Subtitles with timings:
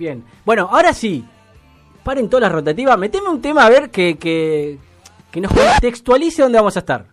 [0.00, 0.24] Bien.
[0.46, 1.22] Bueno, ahora sí.
[2.02, 2.96] Paren todas las rotativas.
[2.98, 4.78] Meteme un tema a ver que, que,
[5.30, 7.04] que nos contextualice dónde vamos a estar.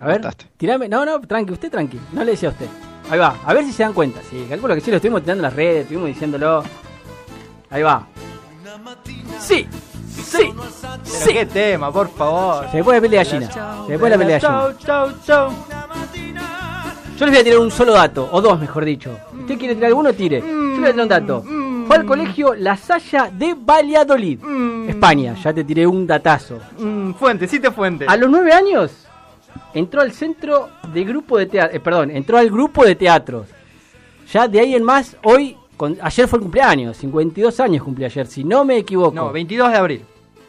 [0.00, 0.46] A ver, Mataste.
[0.56, 0.88] tirame.
[0.88, 2.00] No, no, tranqui, usted tranqui.
[2.12, 2.66] No le decía a usted.
[3.08, 4.20] Ahí va, a ver si se dan cuenta.
[4.28, 6.64] Sí, calculo que sí, lo estuvimos tirando en las redes, estuvimos diciéndolo.
[7.70, 8.04] Ahí va.
[9.38, 9.68] Sí,
[10.24, 10.52] sí,
[11.04, 11.32] sí.
[11.32, 12.68] qué tema, por favor.
[12.72, 13.52] Se me pone la pelea de gallina.
[13.86, 14.78] Se me pone la pelea de Chau, gallina.
[14.84, 15.52] chau, chau.
[17.18, 19.16] Yo les voy a tirar un solo dato, o dos mejor dicho.
[19.40, 20.12] ¿Usted quiere tirar alguno?
[20.12, 20.40] Tire.
[20.40, 21.42] Yo le voy a tirar un dato.
[21.86, 24.40] Fue al colegio La Salle de Valladolid,
[24.88, 25.34] España.
[25.42, 26.58] Ya te tiré un datazo.
[26.78, 28.04] Mm, fuente, cite fuente.
[28.08, 28.92] A los nueve años
[29.72, 33.46] entró al centro de grupo de teatro, perdón, entró al grupo de teatros.
[34.32, 38.26] Ya de ahí en más, hoy, con- ayer fue el cumpleaños, 52 años cumplí ayer,
[38.26, 39.14] si no me equivoco.
[39.14, 40.04] No, 22 de abril.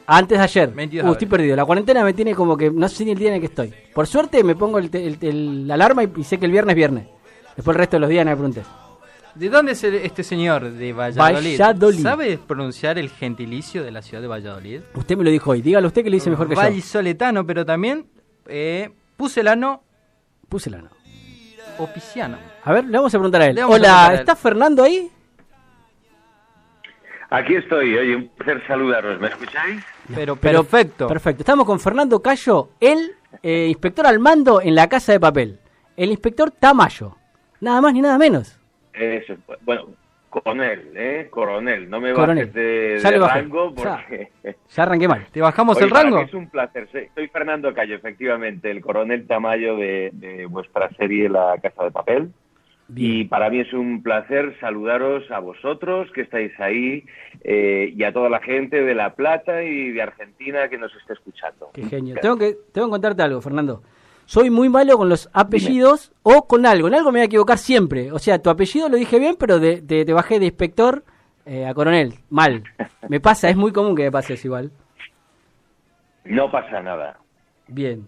[0.09, 0.69] Antes de ayer.
[0.71, 1.55] 22 Uh, de estoy perdido.
[1.55, 3.73] La cuarentena me tiene como que no sé ni el día en el que estoy.
[3.93, 6.51] Por suerte me pongo el, te- el- el- la alarma y, y sé que el
[6.51, 7.07] viernes es viernes.
[7.55, 8.65] Después el resto de los días no me preguntes.
[9.35, 10.71] ¿De dónde es el- este señor?
[10.71, 11.59] De Valladolid.
[11.59, 12.01] Valladolid.
[12.03, 14.81] ¿Sabe pronunciar el gentilicio de la ciudad de Valladolid?
[14.95, 15.61] Usted me lo dijo hoy.
[15.61, 16.61] Dígalo usted que lo dice mejor que yo.
[16.61, 18.07] Vallisoletano, pero también
[18.47, 19.83] eh, pucelano
[20.47, 20.89] Puse la no.
[21.79, 22.37] o pisciano.
[22.63, 23.55] A ver, le vamos a preguntar a él.
[23.55, 24.19] Le a Hola, a él.
[24.21, 25.11] ¿está Fernando ahí?
[27.29, 29.83] Aquí estoy, oye, un placer saludaros, ¿me escucháis?
[30.13, 31.07] Pero Pero- perfecto.
[31.07, 31.41] Perfecto.
[31.41, 33.11] Estamos con Fernando Cayo, el
[33.43, 35.59] eh, inspector al mando en la Casa de Papel.
[35.95, 37.15] El inspector Tamayo.
[37.61, 38.59] Nada más ni nada menos.
[38.93, 39.87] Eso, bueno,
[40.29, 41.27] coronel, ¿eh?
[41.29, 42.45] Coronel, no me Coronel.
[42.47, 43.41] bajes de, Ya de le bajé.
[43.41, 43.97] rango Ya.
[43.97, 44.31] porque...
[44.75, 45.25] Ya arranqué mal.
[45.31, 46.19] ¿Te bajamos Oye, el rango?
[46.19, 51.55] es un placer, soy Fernando Cayo, efectivamente, el coronel Tamayo de, de vuestra serie La
[51.61, 52.31] Casa de Papel.
[52.95, 57.05] Y para mí es un placer saludaros a vosotros que estáis ahí
[57.43, 61.13] eh, y a toda la gente de La Plata y de Argentina que nos está
[61.13, 61.69] escuchando.
[61.73, 62.15] Qué genio.
[62.21, 63.83] Tengo que, tengo que contarte algo, Fernando.
[64.25, 66.87] Soy muy malo con los apellidos o con algo.
[66.87, 68.11] En algo me voy a equivocar siempre.
[68.11, 71.03] O sea, tu apellido lo dije bien, pero de- de- te bajé de inspector
[71.45, 72.13] eh, a coronel.
[72.29, 72.63] Mal.
[73.09, 74.71] Me pasa, es muy común que me pase eso igual.
[76.25, 77.17] No pasa nada.
[77.67, 78.05] Bien.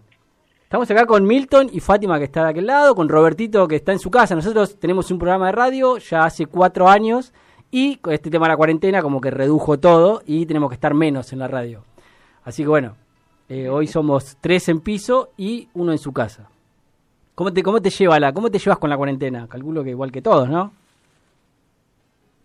[0.69, 3.91] Estamos acá con Milton y Fátima que está de aquel lado, con Robertito que está
[3.91, 4.35] en su casa.
[4.35, 7.33] Nosotros tenemos un programa de radio ya hace cuatro años
[7.71, 10.93] y con este tema de la cuarentena como que redujo todo y tenemos que estar
[10.93, 11.83] menos en la radio.
[12.43, 12.95] Así que bueno,
[13.49, 16.51] eh, hoy somos tres en piso y uno en su casa.
[17.33, 19.47] ¿Cómo te, cómo te lleva la, cómo te llevas con la cuarentena?
[19.49, 20.71] Calculo que igual que todos, ¿no?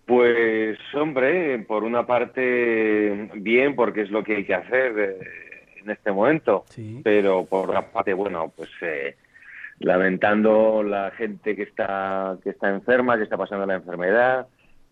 [0.06, 5.43] Pues, hombre, por una parte, bien, porque es lo que hay que hacer eh,
[5.84, 6.64] en este momento.
[6.70, 7.00] Sí.
[7.04, 9.16] Pero por otra parte, bueno, pues eh,
[9.78, 14.46] lamentando la gente que está, que está enferma, que está pasando la enfermedad,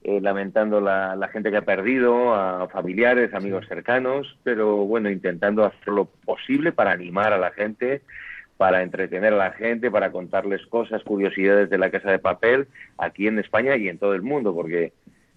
[0.05, 5.65] eh, lamentando la, la gente que ha perdido a familiares, amigos cercanos, pero bueno, intentando
[5.65, 8.03] hacer lo posible para animar a la gente,
[8.57, 13.27] para entretener a la gente, para contarles cosas, curiosidades de la Casa de Papel aquí
[13.27, 14.93] en España y en todo el mundo, porque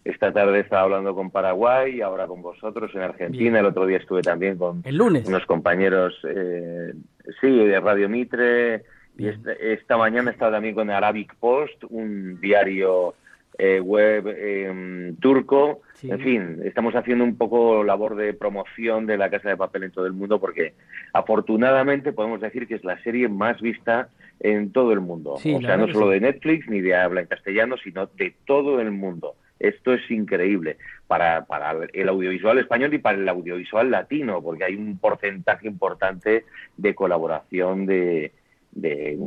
[0.06, 3.56] esta tarde estaba hablando con Paraguay, ahora con vosotros en Argentina, Bien.
[3.56, 5.28] el otro día estuve también con El lunes.
[5.28, 6.94] unos compañeros, eh,
[7.42, 8.84] sí, de Radio Mitre,
[9.18, 13.16] y esta, esta mañana he estado también con Arabic Post, un diario
[13.58, 15.82] eh, web eh, turco.
[15.94, 16.12] Sí.
[16.12, 19.92] En fin, estamos haciendo un poco labor de promoción de la Casa de Papel en
[19.92, 20.74] todo el mundo porque
[21.14, 24.10] afortunadamente podemos decir que es la serie más vista
[24.42, 25.38] en todo el mundo.
[25.38, 26.14] Sí, o sea, no solo sí.
[26.16, 29.36] de Netflix ni de habla en castellano, sino de todo el mundo.
[29.60, 30.78] Esto es increíble
[31.08, 36.44] para, para el audiovisual español y para el audiovisual latino, porque hay un porcentaje importante
[36.78, 38.34] de colaboración de,
[38.72, 39.18] de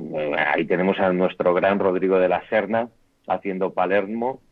[0.55, 2.89] ahí tenemos a nuestro gran Rodrigo de la Serna
[3.27, 4.43] haciendo Palermo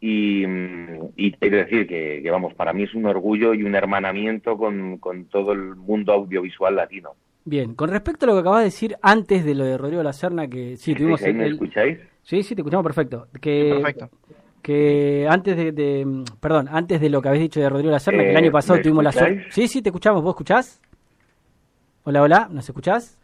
[0.00, 3.74] y, mm, y quiero decir que, que, vamos, para mí es un orgullo y un
[3.74, 7.10] hermanamiento con, con todo el mundo audiovisual latino.
[7.44, 10.12] Bien, con respecto a lo que acabas de decir antes de lo de Rodrigo La
[10.12, 11.98] Serna, que sí, tuvimos ¿Sí, ¿Me el- escucháis?
[12.22, 13.28] Sí, sí, te escuchamos perfecto.
[13.40, 14.10] Que, Perfecto.
[14.66, 18.24] Que antes de, de- perdón, antes de lo que habéis dicho de Rodrigo La Serna,
[18.24, 19.46] que el Eh, año pasado ¿me tuvimos la suerte.
[19.50, 20.24] Sí, sí, te escuchamos.
[20.24, 20.82] ¿Vos escuchás?
[22.02, 23.16] Hola, hola, ¿nos escuchás?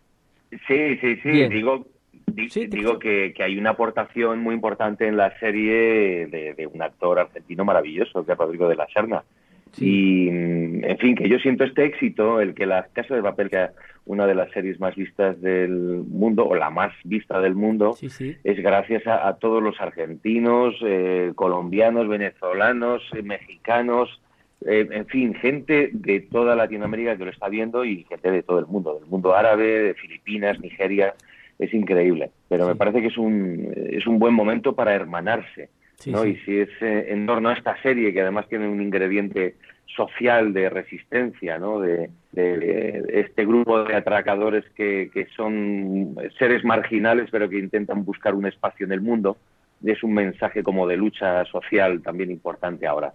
[0.51, 1.29] Sí, sí, sí.
[1.31, 1.51] Bien.
[1.51, 1.85] Digo,
[2.29, 6.55] di- Sí, te digo que, que hay una aportación muy importante en la serie de,
[6.57, 9.25] de un actor argentino maravilloso, que es Rodrigo de la Serna.
[9.73, 10.27] Sí.
[10.27, 13.51] Y, mm, en fin, que yo siento este éxito, el que la Casa de Papel,
[13.51, 13.71] que es
[14.05, 15.73] una de las series más vistas del
[16.07, 18.37] mundo, o la más vista del mundo, Sí, sí.
[18.45, 24.21] es gracias a, a todos los argentinos, eh, colombianos, venezolanos, eh, mexicanos,
[24.67, 28.59] eh, en fin, gente de toda Latinoamérica que lo está viendo y gente de todo
[28.59, 31.15] el mundo, del mundo árabe, de Filipinas, Nigeria,
[31.59, 32.31] es increíble.
[32.49, 35.71] Pero me parece que es un, es un buen momento para hermanarse.
[36.03, 36.23] Sí, ¿no?
[36.25, 36.31] sí.
[36.31, 39.57] Y si es eh, en torno a esta serie, que además tiene un ingrediente
[39.97, 41.79] social de resistencia, ¿no?
[41.81, 48.05] De, de- de este grupo de atracadores que, que son seres marginales, pero que intentan
[48.05, 49.37] buscar un espacio en el mundo,
[49.85, 53.13] es un mensaje como de lucha social también importante ahora.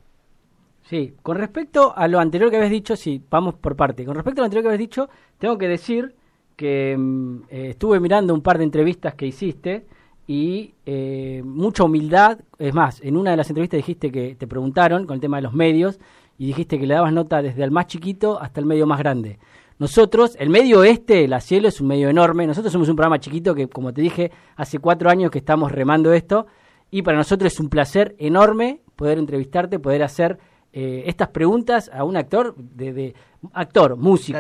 [0.83, 4.05] Sí, con respecto a lo anterior que habías dicho, sí, vamos por parte.
[4.05, 5.09] Con respecto a lo anterior que habías dicho,
[5.39, 6.13] tengo que decir
[6.55, 9.85] que mm, eh, estuve mirando un par de entrevistas que hiciste
[10.27, 12.39] y eh, mucha humildad.
[12.59, 15.43] Es más, en una de las entrevistas dijiste que te preguntaron con el tema de
[15.43, 15.99] los medios
[16.37, 19.39] y dijiste que le dabas nota desde el más chiquito hasta el medio más grande.
[19.79, 22.45] Nosotros, el medio este, la cielo, es un medio enorme.
[22.45, 26.11] Nosotros somos un programa chiquito que, como te dije, hace cuatro años que estamos remando
[26.13, 26.47] esto.
[26.91, 30.39] Y para nosotros es un placer enorme poder entrevistarte, poder hacer
[30.73, 33.13] eh, estas preguntas a un actor, de,
[33.53, 34.39] actor, músico,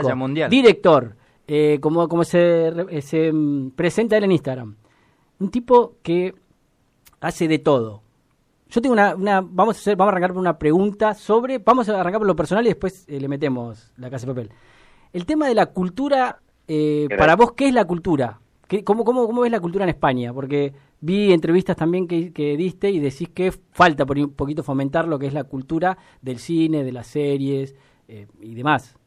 [0.49, 1.15] director,
[1.47, 4.75] eh, como, como se, se mm, presenta él en Instagram.
[5.39, 6.33] Un tipo que
[7.19, 8.01] hace de todo.
[8.69, 11.87] Yo tengo una, una vamos a hacer, vamos a arrancar por una pregunta sobre, vamos
[11.87, 14.51] a arrancar por lo personal y después eh, le metemos la casa de papel.
[15.13, 18.39] El tema de la cultura, eh, para vos, ¿qué es la cultura?
[18.67, 20.33] ¿Qué, cómo, cómo, ¿Cómo ves la cultura en España?
[20.33, 25.07] Porque vi entrevistas también que, que, diste y decís que falta por un poquito fomentar
[25.07, 27.75] lo que es la cultura del cine, de las series
[28.09, 28.97] eh, y demás.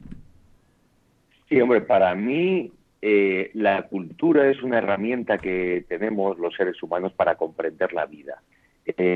[1.49, 7.12] Sí, hombre, para mí eh, la cultura es una herramienta que tenemos los seres humanos
[7.12, 8.43] para comprender la vida.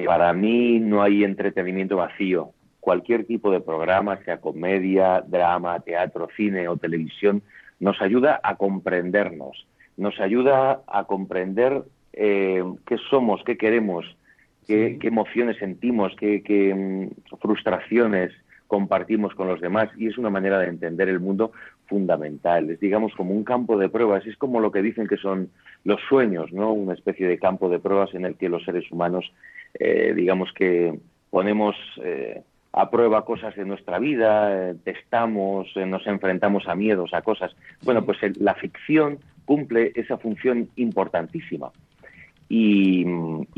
[0.06, 2.50] para mí no hay entretenimiento vacío.
[2.80, 7.42] Cualquier tipo de programa, sea comedia, drama, teatro, cine o televisión,
[7.80, 9.66] nos ayuda a comprendernos,
[9.96, 11.82] nos ayuda a comprender
[12.12, 14.04] eh, qué somos, qué queremos,
[14.66, 16.40] qué, emociones sentimos, qué,
[16.74, 18.32] mm, frustraciones
[18.66, 19.90] compartimos con los demás.
[19.96, 21.52] Y es una manera de entender el mundo
[21.86, 22.70] fundamental.
[22.70, 24.26] Es, digamos, como un campo de pruebas.
[24.26, 25.50] Es como lo que dicen que son
[25.84, 26.72] los sueños, ¿no?
[26.72, 29.32] Una especie de campo de pruebas en el que los seres humanos,
[29.78, 30.98] eh, digamos que
[31.30, 32.42] ponemos eh,
[32.74, 37.54] aprueba cosas de nuestra vida, eh, testamos, eh, nos enfrentamos a miedos, a cosas.
[37.84, 41.70] Bueno, pues la ficción cumple esa función importantísima.
[42.48, 43.04] Y,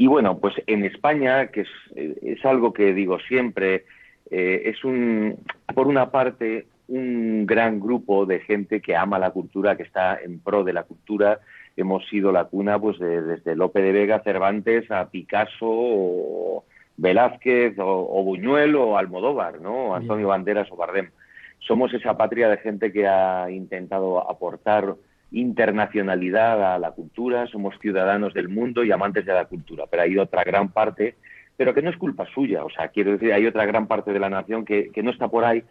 [0.07, 3.85] bueno, pues en España, que es, es algo que digo siempre,
[4.31, 5.37] eh, es un,
[5.75, 10.41] por una parte, un gran grupo de gente que ama la cultura, que está en
[10.41, 11.41] pro de la cultura.
[11.77, 16.65] Hemos sido la cuna pues desde Lope de Vega, Cervantes, a Picasso o,
[16.97, 19.95] Velázquez o, Buñuel o Almodóvar, ¿no?
[19.95, 21.11] Antonio Banderas o Bardem.
[21.59, 24.95] Somos esa patria de gente que ha intentado aportar
[25.33, 30.17] internacionalidad a la cultura, somos ciudadanos del mundo y amantes de la cultura, pero hay
[30.17, 31.17] otra gran parte,
[31.57, 34.21] pero que no es culpa suya, o sea, quiero decir, hay otra gran parte de
[34.21, 35.65] la nación que, que no está por ahí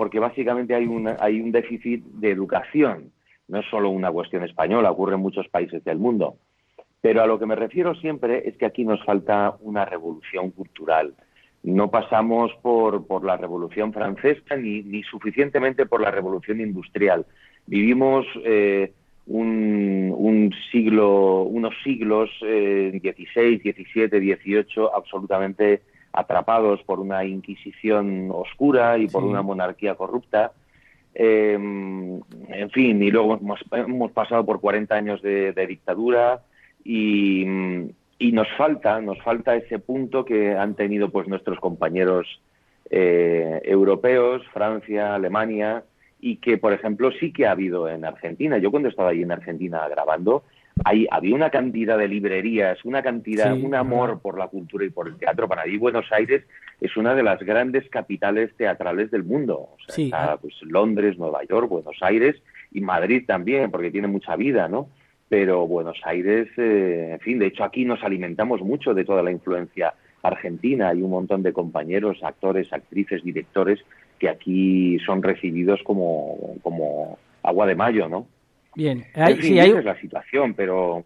[0.00, 3.12] porque básicamente hay, una, hay un déficit de educación,
[3.48, 6.38] no es solo una cuestión española, ocurre en muchos países del mundo.
[7.02, 11.12] Pero a lo que me refiero siempre es que aquí nos falta una revolución cultural.
[11.62, 17.26] No pasamos por, por la revolución francesa ni, ni, suficientemente por la revolución industrial.
[17.66, 18.94] Vivimos eh,
[19.26, 25.82] un, un, siglo, unos siglos, eh, 16, 17, 18, absolutamente
[26.12, 30.52] atrapados por una Inquisición oscura y por una monarquía corrupta.
[31.14, 36.42] Eh, en fin, y luego hemos, hemos, pasado por 40 años de, de dictadura,
[36.84, 37.44] y,
[38.32, 42.40] nos falta, nos falta ese punto que han tenido pues nuestros compañeros
[42.90, 45.84] eh, europeos, Francia, Alemania,
[46.20, 48.58] y que, por ejemplo, sí que ha habido en Argentina.
[48.58, 50.44] Yo cuando estaba allí en Argentina grabando,
[50.84, 55.08] ahí había una cantidad de librerías, una cantidad, un amor por la cultura y por
[55.08, 55.48] el teatro.
[55.48, 56.44] Para mí Buenos Aires
[56.80, 59.56] es una de las grandes capitales teatrales del mundo.
[59.58, 62.36] O sea, está, pues, Londres, Nueva York, Buenos Aires
[62.72, 64.88] y Madrid también, porque tiene mucha vida, ¿no?
[65.30, 69.30] pero Buenos Aires, eh, en fin, de hecho aquí nos alimentamos mucho de toda la
[69.30, 70.88] influencia argentina.
[70.88, 73.78] Hay un montón de compañeros, actores, actrices, directores
[74.18, 78.26] que aquí son recibidos como, como agua de mayo, ¿no?
[78.74, 79.70] Bien, hay, sí, hay...
[79.70, 81.04] es la situación, pero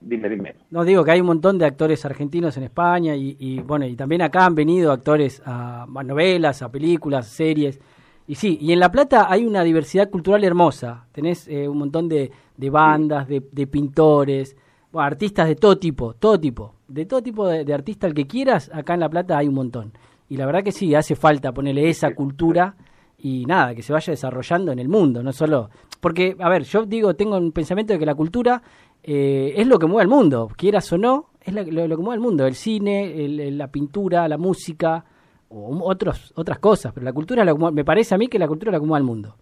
[0.00, 0.54] dime, dime.
[0.70, 3.96] No digo que hay un montón de actores argentinos en España y, y bueno, y
[3.96, 7.80] también acá han venido actores a novelas, a películas, series.
[8.28, 11.06] Y sí, y en La Plata hay una diversidad cultural hermosa.
[11.12, 14.56] Tenés eh, un montón de, de bandas, de, de, pintores,
[14.94, 16.74] artistas de todo tipo, todo tipo.
[16.88, 19.54] De todo tipo de, de artista, el que quieras, acá en La Plata hay un
[19.54, 19.92] montón.
[20.28, 22.74] Y la verdad que sí, hace falta ponerle esa cultura
[23.18, 25.70] y nada, que se vaya desarrollando en el mundo, no solo...
[26.00, 28.62] Porque, a ver, yo digo, tengo un pensamiento de que la cultura
[29.02, 32.20] eh, es lo que mueve al mundo, quieras o no, es lo, que mueve al
[32.20, 32.46] mundo.
[32.46, 35.04] El cine, el, la pintura, la música
[35.48, 38.78] o otros, otras cosas, pero la cultura me parece a mí que la cultura la
[38.78, 39.36] acomoda al mundo.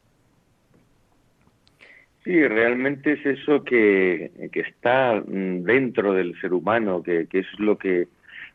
[2.24, 7.46] Sí, realmente es eso que, que está mm, dentro del ser humano, que, que, es
[7.58, 8.08] lo que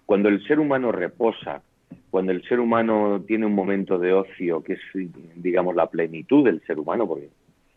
[0.08, 1.62] cuando el ser humano reposa,
[2.10, 4.80] cuando el ser humano tiene un momento de ocio, que es,
[5.36, 7.30] digamos, la plenitud del ser humano, porque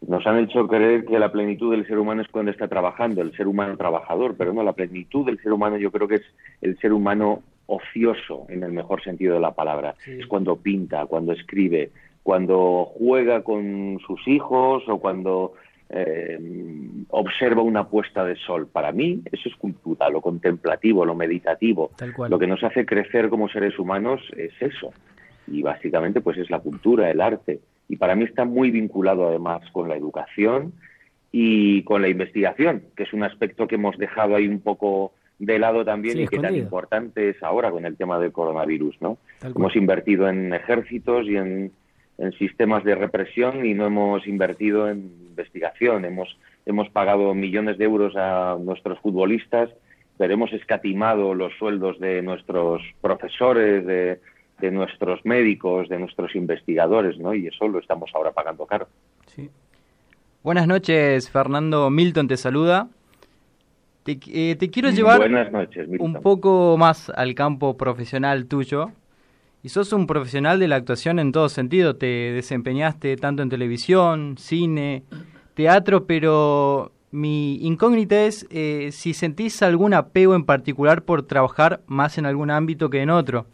[0.06, 3.36] nos han hecho creer que la plenitud del ser humano es cuando está trabajando, el
[3.36, 6.24] ser humano trabajador, pero no, la plenitud del ser humano yo creo que es
[6.60, 9.94] el ser humano ocioso en el mejor sentido de la palabra.
[10.06, 11.90] Es cuando pinta, cuando escribe,
[12.22, 15.54] cuando juega con sus hijos o cuando
[15.92, 16.38] eh,
[17.08, 18.66] observa una puesta de sol.
[18.66, 21.90] Para mí eso es cultura, lo contemplativo, lo meditativo.
[22.28, 24.92] Lo que nos hace crecer como seres humanos es eso.
[25.46, 27.60] Y básicamente pues es la cultura, el arte
[27.92, 30.72] y para mí está muy vinculado además con la educación
[31.30, 35.58] y con la investigación, que es un aspecto que hemos dejado ahí un poco de
[35.58, 39.18] lado también y que tan importante es ahora con el tema del coronavirus, ¿no?
[39.42, 41.72] Hemos invertido en ejércitos y en,
[42.38, 46.04] sistemas de represión y no hemos invertido en investigación.
[46.04, 46.36] Hemos,
[46.66, 49.70] hemos pagado millones de euros a nuestros futbolistas,
[50.18, 54.20] pero hemos escatimado los sueldos de nuestros profesores, de,
[54.60, 57.34] de nuestros médicos, de nuestros investigadores, ¿no?
[57.34, 58.86] Y eso lo estamos ahora pagando caro.
[59.26, 59.50] Sí.
[60.42, 61.90] Buenas noches, Fernando.
[61.90, 62.88] Milton te saluda.
[64.04, 65.30] Te, eh, quiero llevar
[66.00, 68.90] un poco más al campo profesional tuyo.
[69.64, 71.96] Y sos un profesional de la actuación en todo sentido.
[71.96, 75.04] Te desempeñaste tanto en televisión, cine,
[75.54, 82.18] teatro, pero mi incógnita es eh, si sentís algún apego en particular por trabajar más
[82.18, 83.46] en algún ámbito que en otro.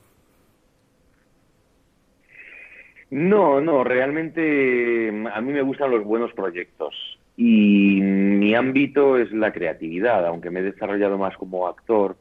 [3.10, 6.94] No, no, realmente mm, a mí me gustan los buenos proyectos
[7.36, 12.16] y mi ámbito es la creatividad, aunque me he desarrollado más como actor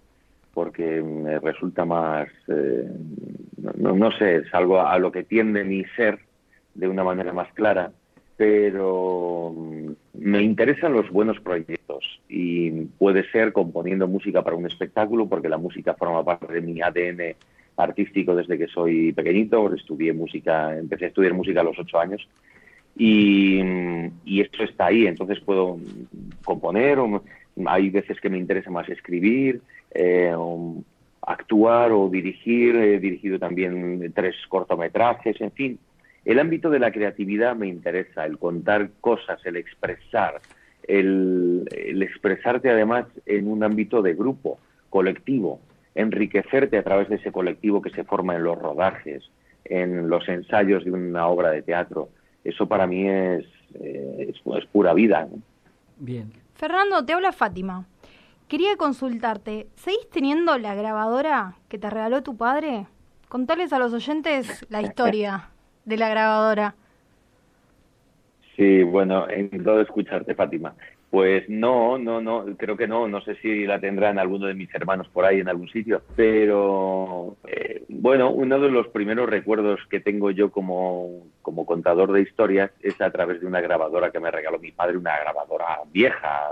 [0.58, 2.90] porque me resulta más, eh,
[3.78, 6.18] no, no, sé, es algo a lo que tiende mi ser
[6.74, 7.92] de una manera más clara,
[8.38, 15.30] pero mm, me interesan los buenos proyectos y puede ser componiendo música para un espectáculo
[15.30, 17.36] porque la música forma parte de mi ADN
[17.76, 22.28] artístico desde que soy pequeñito, estudié música, empecé a estudiar música a los ocho años
[22.96, 23.62] y,
[24.42, 25.78] esto está ahí, entonces puedo
[26.44, 27.22] componer, o,
[27.68, 29.62] hay veces que me interesa más escribir,
[29.98, 30.34] eh,
[31.22, 35.80] actuar o dirigir, he dirigido también tres cortometrajes, en fin.
[36.24, 40.42] El ámbito de la creatividad me interesa, el contar cosas, el expresar,
[40.88, 41.68] el
[42.01, 45.60] expresarte además en un ámbito de grupo, colectivo
[45.98, 49.24] enriquecerte a través de ese colectivo que se forma en los rodajes,
[49.66, 52.10] en los ensayos de una obra de teatro.
[52.44, 55.27] Eso para mí es, eh, es, pura vida.
[55.98, 56.32] Bien.
[56.54, 57.86] Fernando, te habla Fátima.
[58.48, 62.88] Quería consultarte, ¿seguís teniendo la grabadora que te regaló tu padre?
[63.27, 65.50] Contales a los oyentes la historia
[65.84, 66.74] de la grabadora.
[68.56, 70.74] Sí, bueno, encantado de escucharte, Fátima.
[71.10, 74.74] Pues no, no, no, creo que no, no sé si la tendrán alguno de mis
[74.74, 80.00] hermanos por ahí en algún sitio, pero eh, bueno, uno de los primeros recuerdos que
[80.00, 84.32] tengo yo como, como contador de historias es a través de una grabadora que me
[84.32, 86.50] regaló mi padre, una grabadora vieja,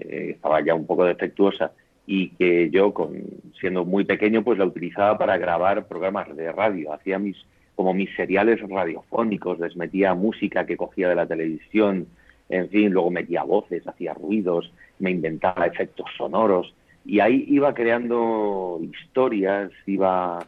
[0.00, 1.72] eh, estaba ya un poco defectuosa
[2.06, 3.14] y que yo, con,
[3.60, 7.36] siendo muy pequeño, pues la utilizaba para grabar programas de radio, hacía mis
[7.80, 12.08] como mis seriales radiofónicos, les metía música que cogía de la televisión,
[12.50, 16.74] en fin, luego metía voces, hacía ruidos, me inventaba efectos sonoros.
[17.06, 20.46] Y ahí iba creando historias, iba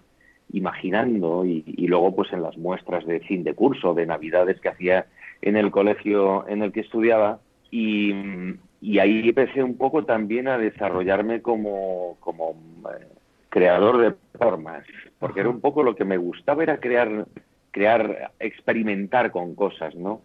[0.53, 5.07] imaginando y, luego pues en las muestras de fin de curso, de navidades que hacía
[5.41, 7.41] en el colegio en el que estudiaba.
[7.71, 8.13] Y,
[8.99, 12.57] ahí empecé un poco también a desarrollarme como, como
[12.91, 13.07] eh,
[13.49, 14.85] creador de formas,
[15.19, 17.27] porque era un poco lo que me gustaba era crear,
[17.71, 20.23] crear, experimentar con cosas, ¿no?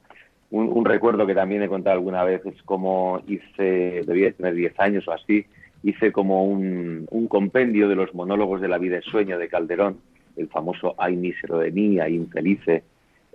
[0.49, 5.07] un, recuerdo que también he contado alguna vez es como hice, debía tener 10 años
[5.07, 5.45] o así,
[5.83, 9.99] hice como un, compendio de los monólogos de la vida y sueño de Calderón,
[10.37, 12.83] el famoso Ay mísero de mí, Ay infelice,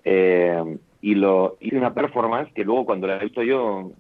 [0.05, 3.91] eh, y lo hice una performance que luego cuando la he visto yo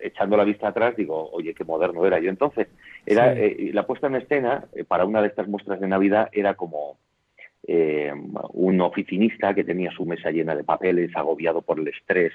[0.00, 2.66] echando la vista atrás digo oye qué moderno era yo entonces
[3.06, 6.54] era eh, la puesta en escena eh, para una de estas muestras de navidad era
[6.54, 6.98] como
[8.54, 12.32] un oficinista que tenía su mesa llena de papeles agobiado por el estrés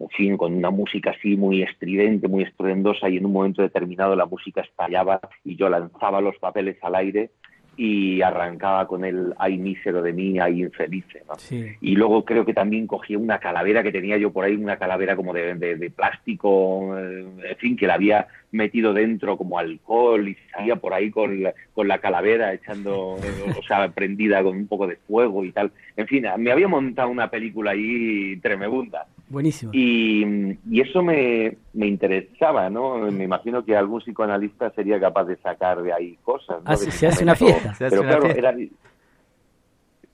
[0.00, 4.16] en fin, con una música así muy estridente, muy estruendosa y en un momento determinado
[4.16, 7.30] la música estallaba y yo lanzaba los papeles al aire
[7.76, 11.22] y arrancaba con el ay mísero de mí, ay infelice.
[11.80, 15.16] Y luego creo que también cogí una calavera que tenía yo por ahí, una calavera
[15.16, 20.36] como de, de, plástico, eh, en fin, que la había metido dentro como alcohol y
[20.52, 24.86] salía por ahí con la, con la calavera echando, o sea, prendida con un poco
[24.86, 25.72] de fuego y tal.
[25.96, 29.06] En fin, me había montado una película ahí tremebunda.
[29.28, 29.72] Buenísimo.
[29.74, 32.98] Y, y eso me, me, interesaba, ¿no?
[33.10, 36.62] Me imagino que algún psicoanalista sería capaz de sacar de ahí cosas.
[36.62, 36.76] ¿no?
[36.76, 37.74] se hace una fiesta.
[37.78, 38.54] pero claro, era...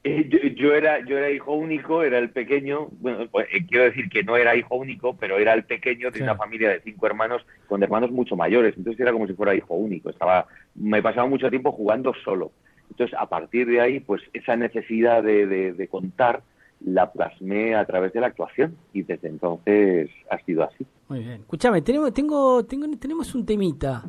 [0.03, 4.09] Eh, yo, era yo era hijo único, era el pequeño, bueno, pues, eh, quiero decir
[4.09, 7.45] que no era hijo único, pero era el pequeño de una familia de cinco hermanos
[7.67, 11.51] con hermanos mucho mayores, entonces era como si fuera hijo único, estaba me pasaba mucho
[11.51, 12.51] tiempo jugando solo.
[12.91, 16.43] Entonces, a partir de ahí, pues esa necesidad de, de, contar
[16.85, 20.87] la plasmé a través de la actuación y desde entonces ha sido así.
[21.09, 21.41] Muy bien.
[21.41, 24.05] Escúchame, tenemos tengo, tengo tenemos un temita.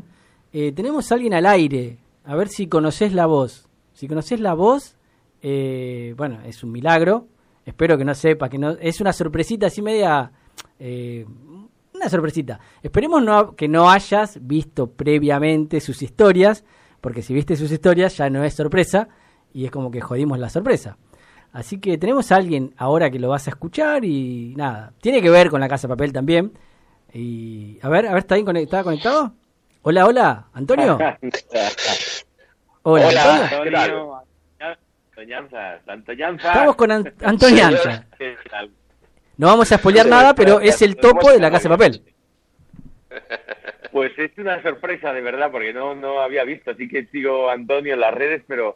[0.53, 1.97] Eh, tenemos a alguien al aire.
[2.23, 3.67] A ver si conoces la voz.
[3.93, 4.97] Si conoces la voz,
[5.41, 7.27] eh, bueno, es un milagro.
[7.65, 10.31] Espero que no sepa, que no es una sorpresita así media...
[10.79, 11.25] Eh,
[11.93, 12.59] una sorpresita.
[12.81, 16.65] Esperemos no, que no hayas visto previamente sus historias,
[16.99, 19.07] porque si viste sus historias ya no es sorpresa
[19.53, 20.97] y es como que jodimos la sorpresa.
[21.53, 25.29] Así que tenemos a alguien ahora que lo vas a escuchar y nada, tiene que
[25.29, 26.53] ver con la casa de papel también.
[27.13, 28.85] Y a ver, a ver, ¿está bien conectado?
[28.85, 29.33] conectado?
[29.81, 30.97] Hola, hola, Antonio.
[32.83, 33.49] hola,
[35.87, 36.37] Antonio.
[36.37, 37.69] Estamos con Antonio
[39.37, 42.03] No vamos a spoilear nada, pero es el topo de la Casa de Papel.
[43.91, 46.71] Pues es una sorpresa, de verdad, porque no, no había visto.
[46.71, 48.73] Así que sigo Antonio en las redes, pero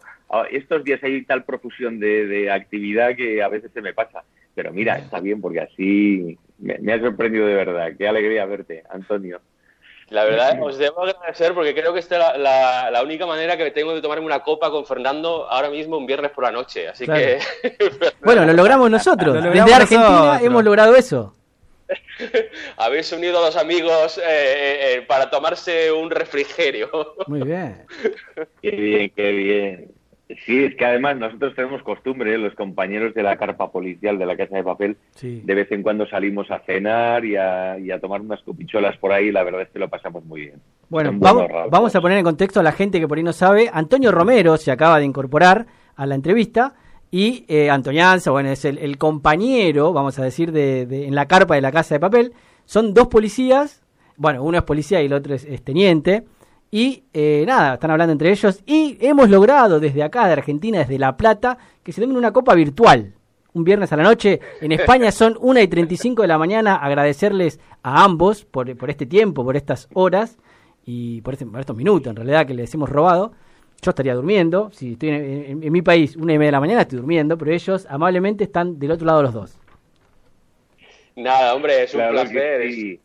[0.51, 4.23] estos días hay tal profusión de, actividad que a veces se me pasa.
[4.53, 7.91] Pero mira, está bien, porque así me ha sorprendido de verdad.
[7.97, 9.41] Qué alegría verte, Antonio.
[10.09, 13.71] La verdad, os debo agradecer porque creo que esta es la, la, única manera que
[13.71, 16.87] tengo de tomarme una copa con Fernando ahora mismo un viernes por la noche.
[16.87, 17.39] Así que.
[18.23, 19.43] bueno, lo logramos nosotros.
[19.43, 21.33] Desde Argentina hemos logrado eso.
[22.77, 27.15] Habéis unido a los amigos eh, eh, eh, para tomarse un refrigerio.
[27.25, 27.85] Muy bien.
[28.61, 29.91] qué bien, qué bien.
[30.45, 34.35] Sí, es que además nosotros tenemos costumbre, los compañeros de la carpa policial de la
[34.35, 38.97] Casa de Papel, de vez en cuando salimos a cenar y a, tomar unas copicholas
[38.97, 40.55] por ahí, la verdad es que lo pasamos muy bien.
[40.89, 44.11] Bueno, vamos, a poner en contexto a la gente que por ahí no sabe, Antonio
[44.11, 46.73] Romero se acaba de incorporar a la entrevista
[47.11, 51.61] y eh, Antoñanza, bueno, es el, compañero, vamos a decir, de, en la carpa de
[51.61, 52.33] la Casa de Papel,
[52.65, 53.83] son dos policías,
[54.17, 56.23] bueno, uno es policía y el otro es teniente,
[56.75, 58.61] y eh, nada, están hablando entre ellos.
[58.65, 62.53] Y hemos logrado desde acá, de Argentina, desde La Plata, que se den una copa
[62.53, 63.13] virtual.
[63.53, 64.41] Un viernes a la noche.
[64.59, 66.75] En España son 1 y 35 de la mañana.
[66.75, 70.37] Agradecerles a ambos por, por este tiempo, por estas horas
[70.85, 73.31] y por, este, por, estos minutos, en realidad, que les hemos robado.
[73.81, 74.69] Yo estaría durmiendo.
[74.73, 77.37] Si estoy en, mi país, una y media de la mañana, estoy durmiendo.
[77.37, 79.57] Pero ellos, amablemente, están del otro lado los dos.
[81.15, 82.99] Nada, hombre, es un placer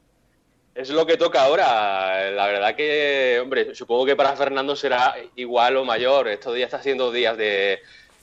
[0.83, 2.31] es lo que toca ahora.
[2.31, 6.29] La verdad que, hombre, supongo que para Fernando será igual o mayor.
[6.29, 7.81] Estos días está siendo días de,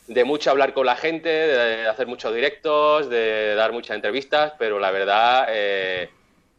[0.07, 4.79] de mucho hablar con la gente, de hacer muchos directos, de dar muchas entrevistas, pero
[4.79, 6.09] la verdad, eh,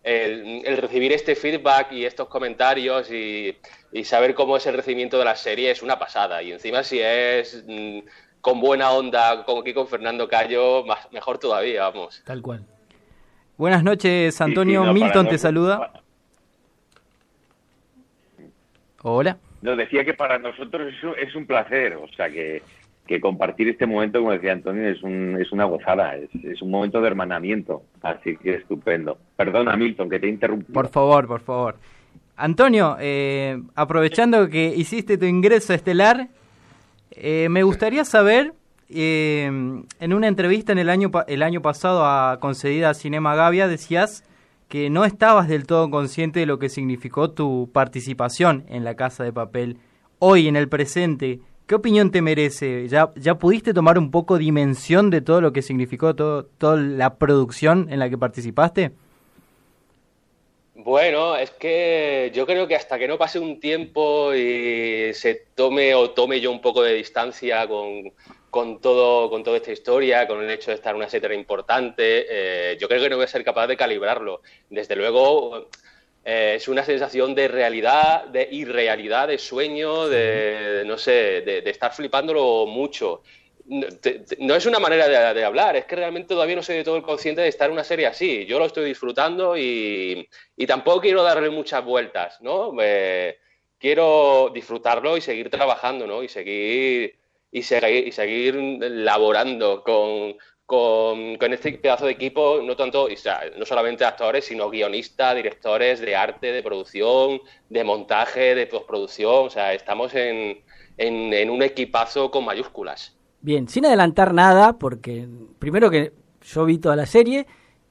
[0.04, 3.56] el, recibir este feedback y estos comentarios y,
[4.04, 6.42] saber cómo es el recibimiento de la serie es una pasada.
[6.42, 8.00] Y encima si es mm,
[8.40, 12.22] con buena onda, como aquí con Fernando Cayo, mejor todavía, vamos.
[12.24, 12.64] Tal cual.
[13.58, 14.94] Buenas noches, Antonio.
[14.94, 15.92] Milton te saluda.
[19.02, 19.36] Hola.
[19.62, 22.62] Nos decía que para nosotros es un, placer, o sea, que,
[23.20, 27.08] compartir este momento, como decía Antonio, es, un, es una gozada, es, un momento de
[27.08, 29.18] hermanamiento, así que estupendo.
[29.34, 30.72] Perdona, Milton, que te interrumpí.
[30.72, 31.78] Por favor, por favor.
[32.36, 36.28] Antonio, eh, aprovechando que hiciste tu ingreso estelar,
[37.10, 38.52] eh, me gustaría saber
[38.90, 43.68] eh, en una entrevista en el año, el año pasado a concedida a Cinema Gavia
[43.68, 44.24] decías
[44.68, 49.24] que no estabas del todo consciente de lo que significó tu participación en la Casa
[49.24, 49.78] de Papel.
[50.18, 52.86] Hoy, en el presente, ¿qué opinión te merece?
[52.88, 57.16] ¿Ya, ya pudiste tomar un poco dimensión de todo lo que significó todo, toda la
[57.16, 58.92] producción en la que participaste?
[60.74, 65.94] Bueno, es que yo creo que hasta que no pase un tiempo y se tome
[65.94, 68.12] o tome yo un poco de distancia con,
[68.50, 72.26] con todo con toda esta historia, con el hecho de estar en una serie importante,
[72.28, 74.42] eh, yo creo que no voy a ser capaz de calibrarlo.
[74.70, 75.68] Desde luego,
[76.24, 81.94] eh, es una sensación de realidad, de irrealidad, de sueño, de, no sé, de, estar
[81.94, 83.22] flipándolo mucho.
[83.66, 87.02] No, es una manera de, hablar, es que realmente todavía no soy de todo el
[87.02, 88.46] consciente de estar en una serie así.
[88.46, 90.28] Yo lo estoy disfrutando y,
[90.66, 92.74] tampoco quiero darle muchas vueltas, ¿no?
[92.80, 93.38] Eh,
[93.78, 96.22] quiero disfrutarlo y seguir trabajando, ¿no?
[96.22, 97.17] Y seguir
[97.50, 100.34] y seguir, y seguir laborando con,
[100.68, 103.08] con, este pedazo de equipo, no tanto,
[103.58, 109.46] no solamente actores, sino guionistas, directores de arte, de producción, de montaje, de postproducción.
[109.46, 110.58] O sea, estamos en,
[110.98, 113.16] en, un equipazo con mayúsculas.
[113.40, 115.26] Bien, sin adelantar nada, porque
[115.58, 117.46] primero que yo vi toda la serie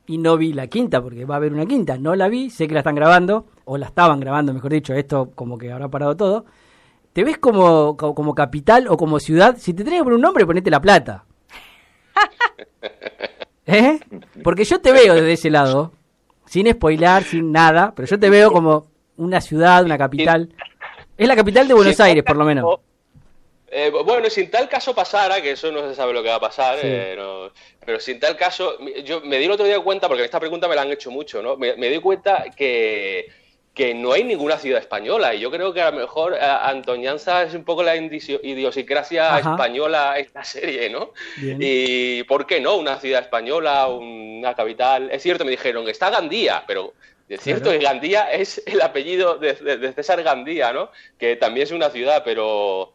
[0.06, 1.98] y no vi la quinta, porque va a haber una quinta.
[1.98, 5.32] No la vi, sé que la están grabando, o la estaban grabando, mejor dicho, esto
[5.34, 6.46] como que habrá parado todo.
[7.18, 9.58] ¿Te ves como, como, capital o como ciudad?
[9.58, 11.26] Si te tenés que poner un nombre, ponete La Plata.
[13.66, 14.00] ¿Eh?
[14.44, 15.94] Porque yo te veo desde ese lado,
[16.46, 20.54] sin spoilar, sin nada, pero yo te veo como una ciudad, una capital.
[21.18, 22.82] Es la capital de Buenos Aires, por lo menos.
[23.72, 26.40] Eh, bueno, sin tal caso pasara, que eso no se sabe lo que va a
[26.40, 27.18] pasar, eh,
[27.84, 30.76] pero sin tal caso, yo me di el otro día cuenta, porque esta pregunta me
[30.76, 31.58] la han hecho mucho, ¿no?
[31.58, 33.26] Me, di cuenta que,
[33.78, 37.44] que, no hay ninguna ciudad española, y yo creo que a lo mejor eh, Antoñanza
[37.44, 41.14] es un poco la idiosincrasia española esta serie, ¿no?
[41.38, 42.76] Y ¿por qué no?
[42.76, 45.10] Una ciudad española, una capital.
[45.12, 46.94] Es cierto, me dijeron que está Gandía, pero
[47.30, 50.90] es cierto que Gandía es el apellido de, de, César Gandía, ¿no?
[51.18, 52.94] Que también es una ciudad, pero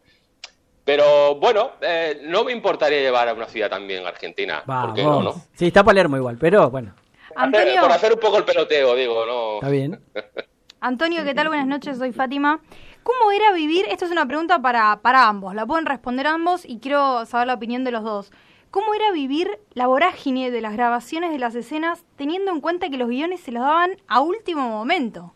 [0.85, 4.62] pero bueno, eh, no me importaría llevar a una ciudad también argentina.
[4.66, 5.35] porque no, no?
[5.55, 6.95] Sí, está Palermo igual, pero bueno.
[7.37, 7.81] Antonio...
[7.81, 9.55] por hacer un poco el peloteo, digo, ¿no?
[9.55, 10.01] Está bien.
[10.85, 11.47] Antonio, ¿qué tal?
[11.47, 12.59] Buenas noches, soy Fátima.
[13.05, 13.85] ¿Cómo era vivir?
[13.88, 17.55] Esto es una pregunta para, para ambos, la pueden responder ambos y quiero saber la
[17.55, 18.33] opinión de los dos.
[18.73, 22.97] ¿Cómo era vivir la vorágine de las grabaciones de las escenas teniendo en cuenta que
[22.97, 25.33] los guiones se los daban a último momento?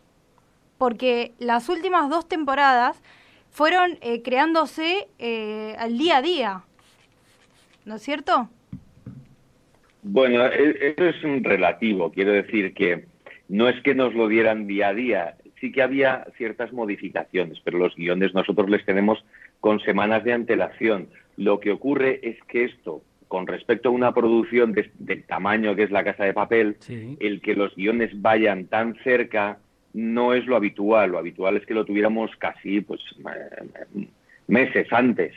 [0.78, 3.00] Porque las últimas dos temporadas
[3.52, 6.64] fueron eh, creándose eh, al día a día,
[7.84, 8.50] ¿no es cierto?
[10.02, 13.06] Bueno, e, eso es un relativo, quiero decir que
[13.48, 17.78] no es que nos lo dieran día a día, sí que había ciertas modificaciones, pero
[17.78, 19.24] los guiones nosotros les tenemos
[19.60, 21.08] con semanas de antelación.
[21.36, 25.90] Lo que ocurre es que esto, con respecto a una producción del tamaño que es
[25.90, 26.76] la casa de papel,
[27.20, 29.58] el que los guiones vayan tan cerca
[29.92, 31.12] no es lo habitual.
[31.12, 33.00] Lo habitual es que lo tuviéramos casi pues,
[34.46, 35.32] meses antes.